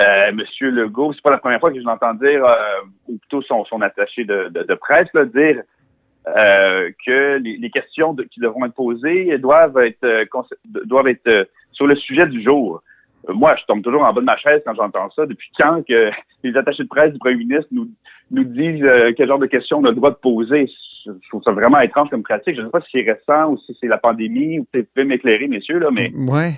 euh, 0.00 0.28
M. 0.28 0.42
Legault, 0.60 1.12
c'est 1.14 1.22
pas 1.22 1.30
la 1.30 1.38
première 1.38 1.60
fois 1.60 1.70
que 1.72 1.78
je 1.78 1.84
l'entends 1.84 2.14
dire, 2.14 2.44
euh, 2.44 2.54
ou 3.08 3.16
plutôt 3.18 3.42
son, 3.42 3.64
son 3.64 3.80
attaché 3.80 4.24
de, 4.24 4.48
de, 4.50 4.62
de 4.62 4.74
presse, 4.74 5.08
là, 5.14 5.24
dire 5.24 5.62
euh, 6.28 6.90
que 7.06 7.38
les, 7.38 7.56
les 7.56 7.70
questions 7.70 8.12
de- 8.12 8.24
qui 8.24 8.40
devront 8.40 8.64
être 8.66 8.74
posées 8.74 9.38
doivent 9.38 9.78
être, 9.78 10.04
euh, 10.04 10.24
doivent 10.84 11.08
être 11.08 11.26
euh, 11.28 11.44
sur 11.72 11.86
le 11.86 11.94
sujet 11.96 12.26
du 12.26 12.42
jour. 12.42 12.82
Moi, 13.28 13.56
je 13.58 13.64
tombe 13.66 13.82
toujours 13.82 14.02
en 14.04 14.12
bas 14.12 14.20
de 14.20 14.26
ma 14.26 14.36
chaise 14.36 14.62
quand 14.64 14.74
j'entends 14.74 15.10
ça. 15.10 15.26
Depuis 15.26 15.50
quand 15.58 15.84
que 15.86 16.10
les 16.44 16.56
attachés 16.56 16.82
de 16.84 16.88
presse 16.88 17.12
du 17.12 17.18
premier 17.18 17.36
ministre 17.36 17.68
nous, 17.72 17.88
nous 18.30 18.44
disent 18.44 18.84
quel 19.16 19.28
genre 19.28 19.38
de 19.38 19.46
questions 19.46 19.78
on 19.78 19.84
a 19.84 19.90
le 19.90 19.96
droit 19.96 20.10
de 20.10 20.16
poser? 20.16 20.68
Je 21.04 21.28
trouve 21.28 21.42
ça 21.44 21.52
vraiment 21.52 21.78
étrange 21.80 22.10
comme 22.10 22.24
pratique. 22.24 22.56
Je 22.56 22.60
ne 22.60 22.66
sais 22.66 22.70
pas 22.72 22.80
si 22.80 22.88
c'est 22.92 23.02
récent 23.12 23.52
ou 23.52 23.58
si 23.58 23.76
c'est 23.80 23.86
la 23.86 23.98
pandémie 23.98 24.58
ou 24.58 24.64
peut-être 24.64 24.86
vous 24.86 24.90
pouvez 24.94 25.04
m'éclairer, 25.06 25.46
messieurs, 25.46 25.78
là, 25.78 25.88
mais 25.92 26.10
Ouais. 26.16 26.54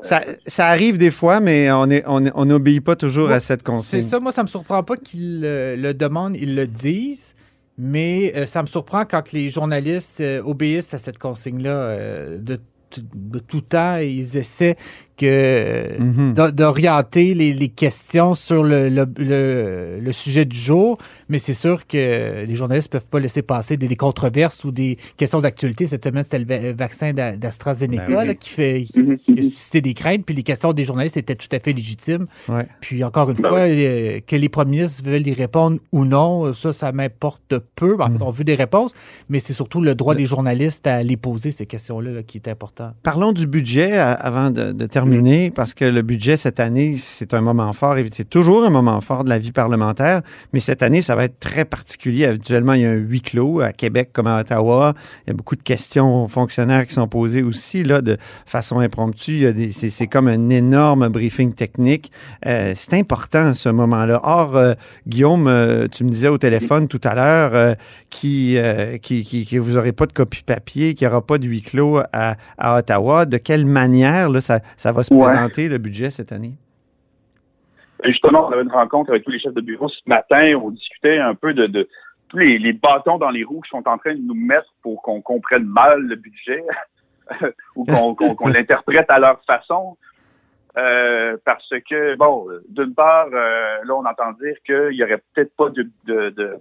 Ça, 0.00 0.24
ça 0.46 0.68
arrive 0.68 0.96
des 0.96 1.10
fois, 1.10 1.40
mais 1.40 1.70
on 1.72 2.44
n'obéit 2.44 2.84
pas 2.84 2.96
toujours 2.96 3.28
Ouais, 3.28 3.34
à 3.34 3.40
cette 3.40 3.62
consigne. 3.62 4.00
C'est 4.00 4.08
ça, 4.08 4.20
moi, 4.20 4.32
ça 4.32 4.42
me 4.42 4.48
surprend 4.48 4.82
pas 4.82 4.96
qu'ils 4.96 5.40
le 5.42 5.92
demandent, 5.92 6.36
ils 6.36 6.54
le 6.54 6.66
disent, 6.66 7.34
mais 7.78 8.32
euh, 8.36 8.44
ça 8.44 8.60
me 8.60 8.66
surprend 8.66 9.04
quand 9.04 9.32
les 9.32 9.50
journalistes 9.50 10.20
euh, 10.20 10.42
obéissent 10.42 10.94
à 10.94 10.98
cette 10.98 11.18
consigne-là 11.18 11.70
euh, 11.70 12.38
de 12.38 12.58
tout 13.38 13.60
temps 13.60 13.98
et 13.98 14.08
ils 14.08 14.36
essaient 14.36 14.76
que 15.18 15.98
Mhm. 16.00 16.34
d'o- 16.34 16.50
d'orienter 16.50 17.34
les, 17.34 17.52
les 17.52 17.68
questions 17.68 18.32
sur 18.34 18.62
le, 18.62 18.88
le- 18.88 19.06
le- 19.18 19.98
le 20.00 20.12
sujet 20.12 20.44
du 20.44 20.56
jour, 20.56 20.96
mais 21.28 21.38
c'est 21.38 21.54
sûr 21.54 21.86
que 21.86 22.44
les 22.46 22.54
journalistes 22.54 22.88
ne 22.92 22.98
peuvent 22.98 23.08
pas 23.08 23.20
laisser 23.20 23.42
passer 23.42 23.76
des, 23.76 23.88
des 23.88 23.96
controverses 23.96 24.64
ou 24.64 24.70
des 24.70 24.96
questions 25.16 25.40
d'actualité. 25.40 25.86
Cette 25.86 26.04
semaine, 26.04 26.22
c'était 26.22 26.38
le 26.38 26.44
va- 26.46 26.72
vaccin 26.72 27.12
d'A- 27.12 27.36
d'AstraZeneca 27.36 28.06
Ben 28.06 28.28
oui. 28.30 28.36
qui, 28.36 28.48
fait, 28.50 28.84
qui, 28.92 29.16
qui 29.34 29.38
a 29.38 29.42
suscité 29.42 29.80
des 29.80 29.94
craintes, 29.94 30.24
puis 30.24 30.34
les 30.34 30.42
questions 30.42 30.72
des 30.72 30.84
journalistes 30.84 31.16
étaient 31.16 31.34
tout 31.34 31.48
à 31.52 31.58
fait 31.58 31.72
légitimes. 31.72 32.26
Ouais. 32.48 32.66
Puis 32.80 33.02
encore 33.04 33.28
une 33.30 33.36
Ben 33.36 33.48
fois, 33.48 33.58
euh, 33.60 34.20
que 34.26 34.36
les 34.36 34.48
premiers 34.48 34.68
ministres 34.78 35.02
veulent 35.04 35.26
y 35.26 35.32
répondre 35.34 35.78
ou 35.92 36.04
non, 36.04 36.52
ça, 36.52 36.72
ça 36.72 36.92
m'importe 36.92 37.58
peu. 37.74 37.96
En 38.00 38.08
Mm. 38.08 38.18
fait, 38.18 38.24
on 38.24 38.30
veut 38.30 38.44
des 38.44 38.54
réponses, 38.54 38.92
mais 39.28 39.40
c'est 39.40 39.52
surtout 39.52 39.80
le 39.80 39.94
droit 39.94 40.14
des 40.14 40.26
journalistes 40.26 40.86
à 40.86 41.02
les 41.02 41.16
poser, 41.16 41.50
ces 41.50 41.66
questions-là, 41.66 42.10
là, 42.10 42.22
qui 42.22 42.38
est 42.38 42.48
important. 42.48 42.92
Parlons 43.02 43.32
du 43.32 43.46
budget 43.46 43.98
euh, 43.98 44.14
avant 44.18 44.50
de, 44.50 44.72
de 44.72 44.84
Mm. 44.84 44.88
Terminer, 45.08 45.50
parce 45.50 45.74
que 45.74 45.84
le 45.84 46.02
budget 46.02 46.36
cette 46.36 46.60
année, 46.60 46.96
c'est 46.98 47.34
un 47.34 47.40
moment 47.40 47.72
fort. 47.72 47.96
C'est 48.10 48.28
toujours 48.28 48.64
un 48.64 48.70
moment 48.70 49.00
fort 49.00 49.24
de 49.24 49.28
la 49.28 49.38
vie 49.38 49.52
parlementaire, 49.52 50.22
mais 50.52 50.60
cette 50.60 50.82
année, 50.82 51.02
ça 51.02 51.14
va 51.14 51.24
être 51.24 51.38
très 51.40 51.64
particulier. 51.64 52.26
Habituellement, 52.26 52.74
il 52.74 52.82
y 52.82 52.86
a 52.86 52.90
un 52.90 52.94
huis 52.94 53.20
clos 53.20 53.60
à 53.60 53.72
Québec 53.72 54.10
comme 54.12 54.26
à 54.26 54.40
Ottawa. 54.40 54.94
Il 55.26 55.30
y 55.30 55.32
a 55.32 55.34
beaucoup 55.34 55.56
de 55.56 55.62
questions 55.62 56.24
aux 56.24 56.28
fonctionnaires 56.28 56.86
qui 56.86 56.94
sont 56.94 57.08
posées 57.08 57.42
aussi 57.42 57.84
là, 57.84 58.00
de 58.00 58.16
façon 58.46 58.78
impromptue. 58.80 59.46
C'est 59.72 60.06
comme 60.06 60.28
un 60.28 60.50
énorme 60.50 61.08
briefing 61.08 61.52
technique. 61.52 62.12
Euh, 62.46 62.72
c'est 62.74 62.94
important 62.94 63.54
ce 63.54 63.68
moment-là. 63.68 64.20
Or, 64.22 64.56
euh, 64.56 64.74
Guillaume, 65.06 65.46
euh, 65.46 65.88
tu 65.88 66.04
me 66.04 66.10
disais 66.10 66.28
au 66.28 66.38
téléphone 66.38 66.88
tout 66.88 67.00
à 67.04 67.14
l'heure 67.14 67.76
qui, 68.10 68.58
qui, 69.02 69.58
vous 69.58 69.72
n'aurez 69.72 69.92
pas 69.92 70.06
de 70.06 70.12
copie 70.12 70.42
papier, 70.42 70.94
qu'il 70.94 71.06
n'y 71.06 71.12
aura 71.12 71.24
pas 71.24 71.38
de 71.38 71.46
huis 71.46 71.62
clos 71.62 72.00
à, 72.12 72.36
à 72.58 72.78
Ottawa. 72.78 73.26
De 73.26 73.38
quelle 73.38 73.66
manière 73.66 74.28
là, 74.28 74.40
ça, 74.40 74.60
ça 74.76 74.92
va 74.92 74.97
se 75.02 75.12
Ouais. 75.14 75.24
présenter, 75.24 75.68
le 75.68 75.78
budget, 75.78 76.10
cette 76.10 76.32
année? 76.32 76.54
Justement, 78.04 78.46
on 78.48 78.52
avait 78.52 78.62
une 78.62 78.70
rencontre 78.70 79.10
avec 79.10 79.24
tous 79.24 79.30
les 79.32 79.40
chefs 79.40 79.54
de 79.54 79.60
bureau 79.60 79.88
ce 79.88 80.00
matin. 80.06 80.54
On 80.62 80.70
discutait 80.70 81.18
un 81.18 81.34
peu 81.34 81.52
de, 81.52 81.66
de 81.66 81.88
tous 82.28 82.38
les, 82.38 82.58
les 82.58 82.72
bâtons 82.72 83.18
dans 83.18 83.30
les 83.30 83.42
roues 83.42 83.60
qui 83.62 83.70
sont 83.70 83.86
en 83.88 83.98
train 83.98 84.14
de 84.14 84.20
nous 84.20 84.34
mettre 84.34 84.72
pour 84.82 85.02
qu'on 85.02 85.20
comprenne 85.20 85.64
mal 85.64 86.00
le 86.02 86.14
budget 86.14 86.62
ou 87.76 87.84
qu'on 87.84 88.48
l'interprète 88.48 89.06
à 89.08 89.18
leur 89.18 89.42
façon. 89.44 89.96
Euh, 90.76 91.36
parce 91.44 91.68
que, 91.90 92.14
bon, 92.16 92.46
d'une 92.68 92.94
part, 92.94 93.26
euh, 93.32 93.78
là, 93.84 93.94
on 93.96 94.04
entend 94.04 94.30
dire 94.40 94.54
qu'il 94.64 94.96
y 94.96 95.02
aurait 95.02 95.20
peut-être 95.34 95.52
pas 95.56 95.70
de, 95.70 95.88
de, 96.04 96.30
de, 96.30 96.56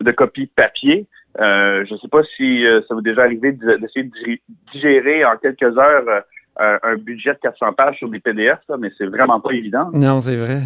de 0.00 0.10
copie 0.12 0.46
papier. 0.46 1.06
Euh, 1.40 1.86
je 1.88 1.94
ne 1.94 1.98
sais 2.00 2.08
pas 2.08 2.22
si 2.36 2.66
ça 2.86 2.94
vous 2.94 3.00
est 3.00 3.04
déjà 3.04 3.22
arrivé 3.22 3.52
de- 3.52 3.76
d'essayer 3.76 4.04
de 4.04 4.10
digé- 4.10 4.42
digérer 4.74 5.24
en 5.24 5.38
quelques 5.38 5.62
heures 5.78 6.22
euh, 6.60 6.78
un, 6.82 6.96
budget 6.96 7.34
de 7.34 7.38
400 7.38 7.72
pages 7.72 7.96
sur 7.96 8.08
des 8.08 8.20
PDF, 8.20 8.58
là, 8.68 8.76
mais 8.78 8.90
c'est 8.98 9.06
vraiment 9.06 9.40
pas 9.40 9.52
évident. 9.52 9.90
Non, 9.92 10.20
c'est 10.20 10.36
vrai. 10.36 10.62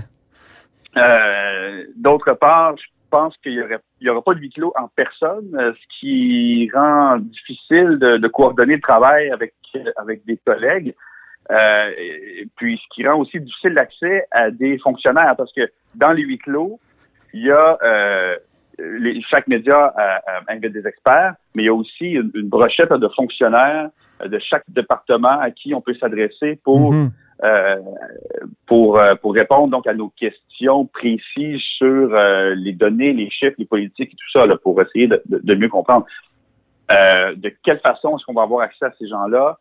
Euh, 0.97 1.85
D'autre 1.97 2.33
part, 2.35 2.77
je 2.77 2.87
pense 3.11 3.37
qu'il 3.39 3.53
y 3.53 3.63
aurait, 3.63 3.81
aura 4.09 4.23
pas 4.23 4.35
de 4.35 4.41
huis 4.41 4.51
clos 4.51 4.73
en 4.77 4.89
personne, 4.89 5.55
euh, 5.55 5.73
ce 5.73 5.99
qui 6.01 6.71
rend 6.75 7.19
difficile 7.19 7.99
de, 7.99 8.17
de 8.17 8.29
coordonner 8.29 8.77
le 8.77 8.81
travail 8.81 9.31
avec 9.31 9.55
avec 9.97 10.25
des 10.25 10.39
collègues. 10.39 10.95
Euh, 11.51 11.91
et, 11.99 12.49
puis, 12.57 12.81
ce 12.83 12.95
qui 12.95 13.07
rend 13.07 13.21
aussi 13.21 13.39
difficile 13.39 13.75
l'accès 13.75 14.27
à 14.31 14.51
des 14.51 14.79
fonctionnaires, 14.79 15.35
parce 15.37 15.53
que 15.53 15.71
dans 15.95 16.13
les 16.13 16.23
huis 16.23 16.39
clos, 16.39 16.81
il 17.33 17.45
y 17.45 17.51
a 17.51 17.79
les, 18.79 19.23
chaque 19.23 19.47
média 19.47 19.93
a- 19.97 20.17
a- 20.27 20.53
invite 20.53 20.73
des 20.73 20.87
experts, 20.87 21.35
mais 21.55 21.63
il 21.65 21.67
y 21.67 21.69
a 21.69 21.75
aussi 21.75 22.11
une, 22.13 22.31
une 22.35 22.49
brochette 22.49 22.93
de 22.93 23.09
fonctionnaires 23.09 23.89
euh, 24.23 24.29
de 24.29 24.39
chaque 24.39 24.65
département 24.69 25.39
à 25.41 25.51
qui 25.51 25.75
on 25.75 25.81
peut 25.81 25.95
s'adresser 25.95 26.59
pour 26.65 26.93
Mhm. 26.93 27.11
euh, 27.45 27.77
pour, 28.67 28.99
euh, 28.99 29.15
pour 29.15 29.35
répondre 29.35 29.69
donc 29.69 29.87
à 29.87 29.93
nos 29.95 30.09
questions 30.09 30.87
précises 30.87 31.61
sur 31.77 32.15
euh, 32.15 32.55
les 32.55 32.73
données, 32.73 33.13
les 33.13 33.29
chiffres, 33.31 33.57
les 33.59 33.67
politiques 33.67 34.13
et 34.13 34.17
tout 34.17 34.31
ça, 34.33 34.47
là, 34.47 34.57
pour 34.57 34.81
essayer 34.81 35.07
de, 35.07 35.23
de- 35.27 35.55
mieux 35.55 35.69
comprendre. 35.69 36.07
Euh, 36.91 37.35
de 37.37 37.53
quelle 37.65 37.81
façon 37.81 38.17
est-ce 38.17 38.25
qu'on 38.25 38.33
va 38.33 38.43
avoir 38.43 38.63
accès 38.63 38.87
à 38.87 38.93
ces 38.99 39.09
gens-là? 39.09 39.59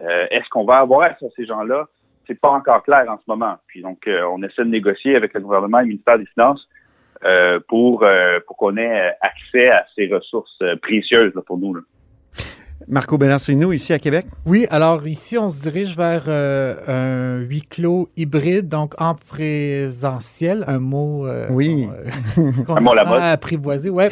Euh, 0.00 0.26
est-ce 0.30 0.48
qu'on 0.50 0.64
va 0.64 0.76
avoir 0.76 1.02
accès 1.02 1.26
à 1.26 1.30
ces 1.34 1.44
gens-là? 1.46 1.86
C'est 2.26 2.38
pas 2.40 2.50
encore 2.50 2.82
clair 2.82 3.06
en 3.08 3.16
ce 3.16 3.24
moment. 3.26 3.56
Puis 3.66 3.80
donc, 3.82 4.06
euh, 4.06 4.22
on 4.32 4.42
essaie 4.42 4.62
de 4.64 4.68
négocier 4.70 5.16
avec 5.16 5.32
le 5.34 5.40
gouvernement 5.40 5.78
et 5.78 5.82
le 5.82 5.88
ministère 5.88 6.18
des 6.18 6.26
Finances 6.26 6.68
euh, 7.24 7.60
pour, 7.68 8.02
euh, 8.02 8.38
pour 8.46 8.56
qu'on 8.56 8.76
ait 8.76 9.12
accès 9.20 9.68
à 9.70 9.86
ces 9.94 10.06
ressources 10.08 10.62
précieuses 10.82 11.32
là, 11.34 11.42
pour 11.46 11.58
nous. 11.58 11.74
Là. 11.74 11.80
Marco 12.86 13.18
Bellasino, 13.18 13.72
ici 13.72 13.92
à 13.92 13.98
Québec? 13.98 14.26
Oui, 14.46 14.66
alors 14.70 15.06
ici, 15.06 15.36
on 15.36 15.48
se 15.48 15.62
dirige 15.62 15.96
vers 15.96 16.24
euh, 16.28 16.76
un 16.86 17.40
huis 17.40 17.62
clos 17.62 18.08
hybride, 18.16 18.68
donc 18.68 18.94
en 18.98 19.14
présentiel, 19.14 20.64
un 20.66 20.78
mot, 20.78 21.26
euh, 21.26 21.48
oui. 21.50 21.88
euh, 22.38 22.52
qu'on 22.66 22.86
a 22.86 23.30
apprivoisé, 23.30 23.90
ouais, 23.90 24.08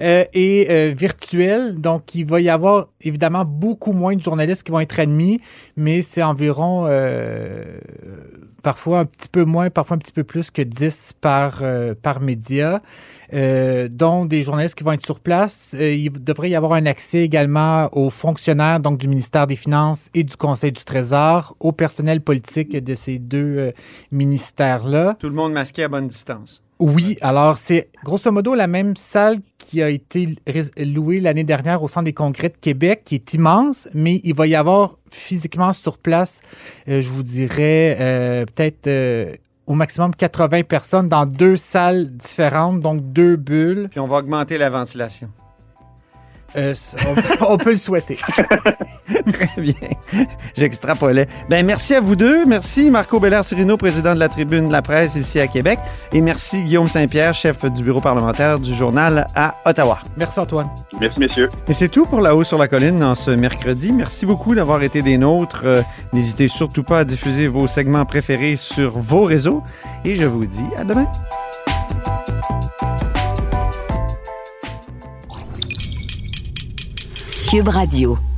euh, 0.00 0.24
et 0.32 0.66
euh, 0.70 0.94
virtuel. 0.96 1.80
Donc, 1.80 2.14
il 2.14 2.26
va 2.26 2.40
y 2.40 2.48
avoir 2.48 2.88
évidemment 3.00 3.44
beaucoup 3.44 3.92
moins 3.92 4.16
de 4.16 4.22
journalistes 4.22 4.64
qui 4.64 4.72
vont 4.72 4.80
être 4.80 4.98
admis, 4.98 5.40
mais 5.76 6.00
c'est 6.00 6.22
environ 6.22 6.86
parfois 8.66 8.98
un 8.98 9.04
petit 9.04 9.28
peu 9.28 9.44
moins, 9.44 9.70
parfois 9.70 9.96
un 9.96 9.98
petit 9.98 10.10
peu 10.10 10.24
plus 10.24 10.50
que 10.50 10.62
10 10.62 11.12
par, 11.20 11.62
par 12.02 12.20
média 12.20 12.82
euh, 13.32 13.88
dont 13.90 14.24
des 14.24 14.42
journalistes 14.42 14.76
qui 14.76 14.84
vont 14.84 14.92
être 14.92 15.04
sur 15.04 15.18
place. 15.18 15.74
Euh, 15.78 15.92
il 15.92 16.12
devrait 16.12 16.50
y 16.50 16.54
avoir 16.54 16.74
un 16.74 16.86
accès 16.86 17.22
également 17.22 17.88
aux 17.92 18.10
fonctionnaires 18.10 18.78
donc 18.78 18.98
du 18.98 19.08
ministère 19.08 19.48
des 19.48 19.56
Finances 19.56 20.08
et 20.14 20.22
du 20.22 20.36
Conseil 20.36 20.70
du 20.70 20.84
Trésor, 20.84 21.56
au 21.58 21.72
personnel 21.72 22.20
politique 22.20 22.76
de 22.76 22.94
ces 22.94 23.18
deux 23.18 23.56
euh, 23.58 23.72
ministères-là. 24.12 25.16
Tout 25.18 25.28
le 25.28 25.34
monde 25.34 25.52
masqué 25.52 25.82
à 25.84 25.88
bonne 25.88 26.06
distance. 26.06 26.62
Oui, 26.78 27.16
alors 27.22 27.56
c'est 27.56 27.88
grosso 28.04 28.30
modo 28.30 28.54
la 28.54 28.66
même 28.66 28.96
salle 28.96 29.40
qui 29.66 29.82
a 29.82 29.90
été 29.90 30.36
louée 30.78 31.18
l'année 31.18 31.42
dernière 31.42 31.82
au 31.82 31.88
Centre 31.88 32.04
des 32.04 32.12
congrès 32.12 32.50
de 32.50 32.56
Québec, 32.56 33.02
qui 33.04 33.16
est 33.16 33.34
immense, 33.34 33.88
mais 33.92 34.20
il 34.22 34.32
va 34.32 34.46
y 34.46 34.54
avoir 34.54 34.96
physiquement 35.10 35.72
sur 35.72 35.98
place, 35.98 36.40
euh, 36.88 37.00
je 37.00 37.10
vous 37.10 37.24
dirais, 37.24 37.96
euh, 37.98 38.44
peut-être 38.44 38.86
euh, 38.86 39.32
au 39.66 39.74
maximum 39.74 40.14
80 40.14 40.62
personnes 40.62 41.08
dans 41.08 41.26
deux 41.26 41.56
salles 41.56 42.16
différentes, 42.16 42.80
donc 42.80 43.12
deux 43.12 43.34
bulles. 43.34 43.88
Puis 43.90 43.98
on 43.98 44.06
va 44.06 44.18
augmenter 44.18 44.56
la 44.56 44.70
ventilation. 44.70 45.30
Euh, 46.56 46.74
on, 47.40 47.44
on, 47.54 47.58
peut 47.58 47.70
le 47.70 47.76
souhaiter. 47.76 48.18
Très 48.26 49.60
bien. 49.60 49.74
J'extrapolais. 50.56 51.26
Ben, 51.48 51.64
merci 51.64 51.94
à 51.94 52.00
vous 52.00 52.16
deux. 52.16 52.44
Merci 52.46 52.90
Marco 52.90 53.20
Bellard-Cirino, 53.20 53.76
président 53.76 54.14
de 54.14 54.20
la 54.20 54.28
Tribune 54.28 54.68
de 54.68 54.72
la 54.72 54.82
presse 54.82 55.16
ici 55.16 55.38
à 55.38 55.46
Québec. 55.46 55.78
Et 56.12 56.20
merci 56.20 56.64
Guillaume 56.64 56.88
Saint-Pierre, 56.88 57.34
chef 57.34 57.64
du 57.66 57.82
bureau 57.82 58.00
parlementaire 58.00 58.58
du 58.58 58.74
journal 58.74 59.26
à 59.34 59.56
Ottawa. 59.64 59.98
Merci 60.16 60.40
Antoine. 60.40 60.68
Merci 61.00 61.20
messieurs. 61.20 61.48
Et 61.68 61.74
c'est 61.74 61.88
tout 61.88 62.06
pour 62.06 62.20
La 62.20 62.34
Haut 62.34 62.44
sur 62.44 62.58
la 62.58 62.68
Colline 62.68 62.98
dans 62.98 63.14
ce 63.14 63.30
mercredi. 63.30 63.92
Merci 63.92 64.24
beaucoup 64.26 64.54
d'avoir 64.54 64.82
été 64.82 65.02
des 65.02 65.18
nôtres. 65.18 65.62
Euh, 65.64 65.82
n'hésitez 66.12 66.48
surtout 66.48 66.82
pas 66.82 67.00
à 67.00 67.04
diffuser 67.04 67.48
vos 67.48 67.66
segments 67.66 68.04
préférés 68.04 68.56
sur 68.56 68.98
vos 68.98 69.24
réseaux. 69.24 69.62
Et 70.04 70.16
je 70.16 70.24
vous 70.24 70.46
dis 70.46 70.64
à 70.76 70.84
demain. 70.84 71.06
Cube 77.46 77.68
Radio. 77.68 78.35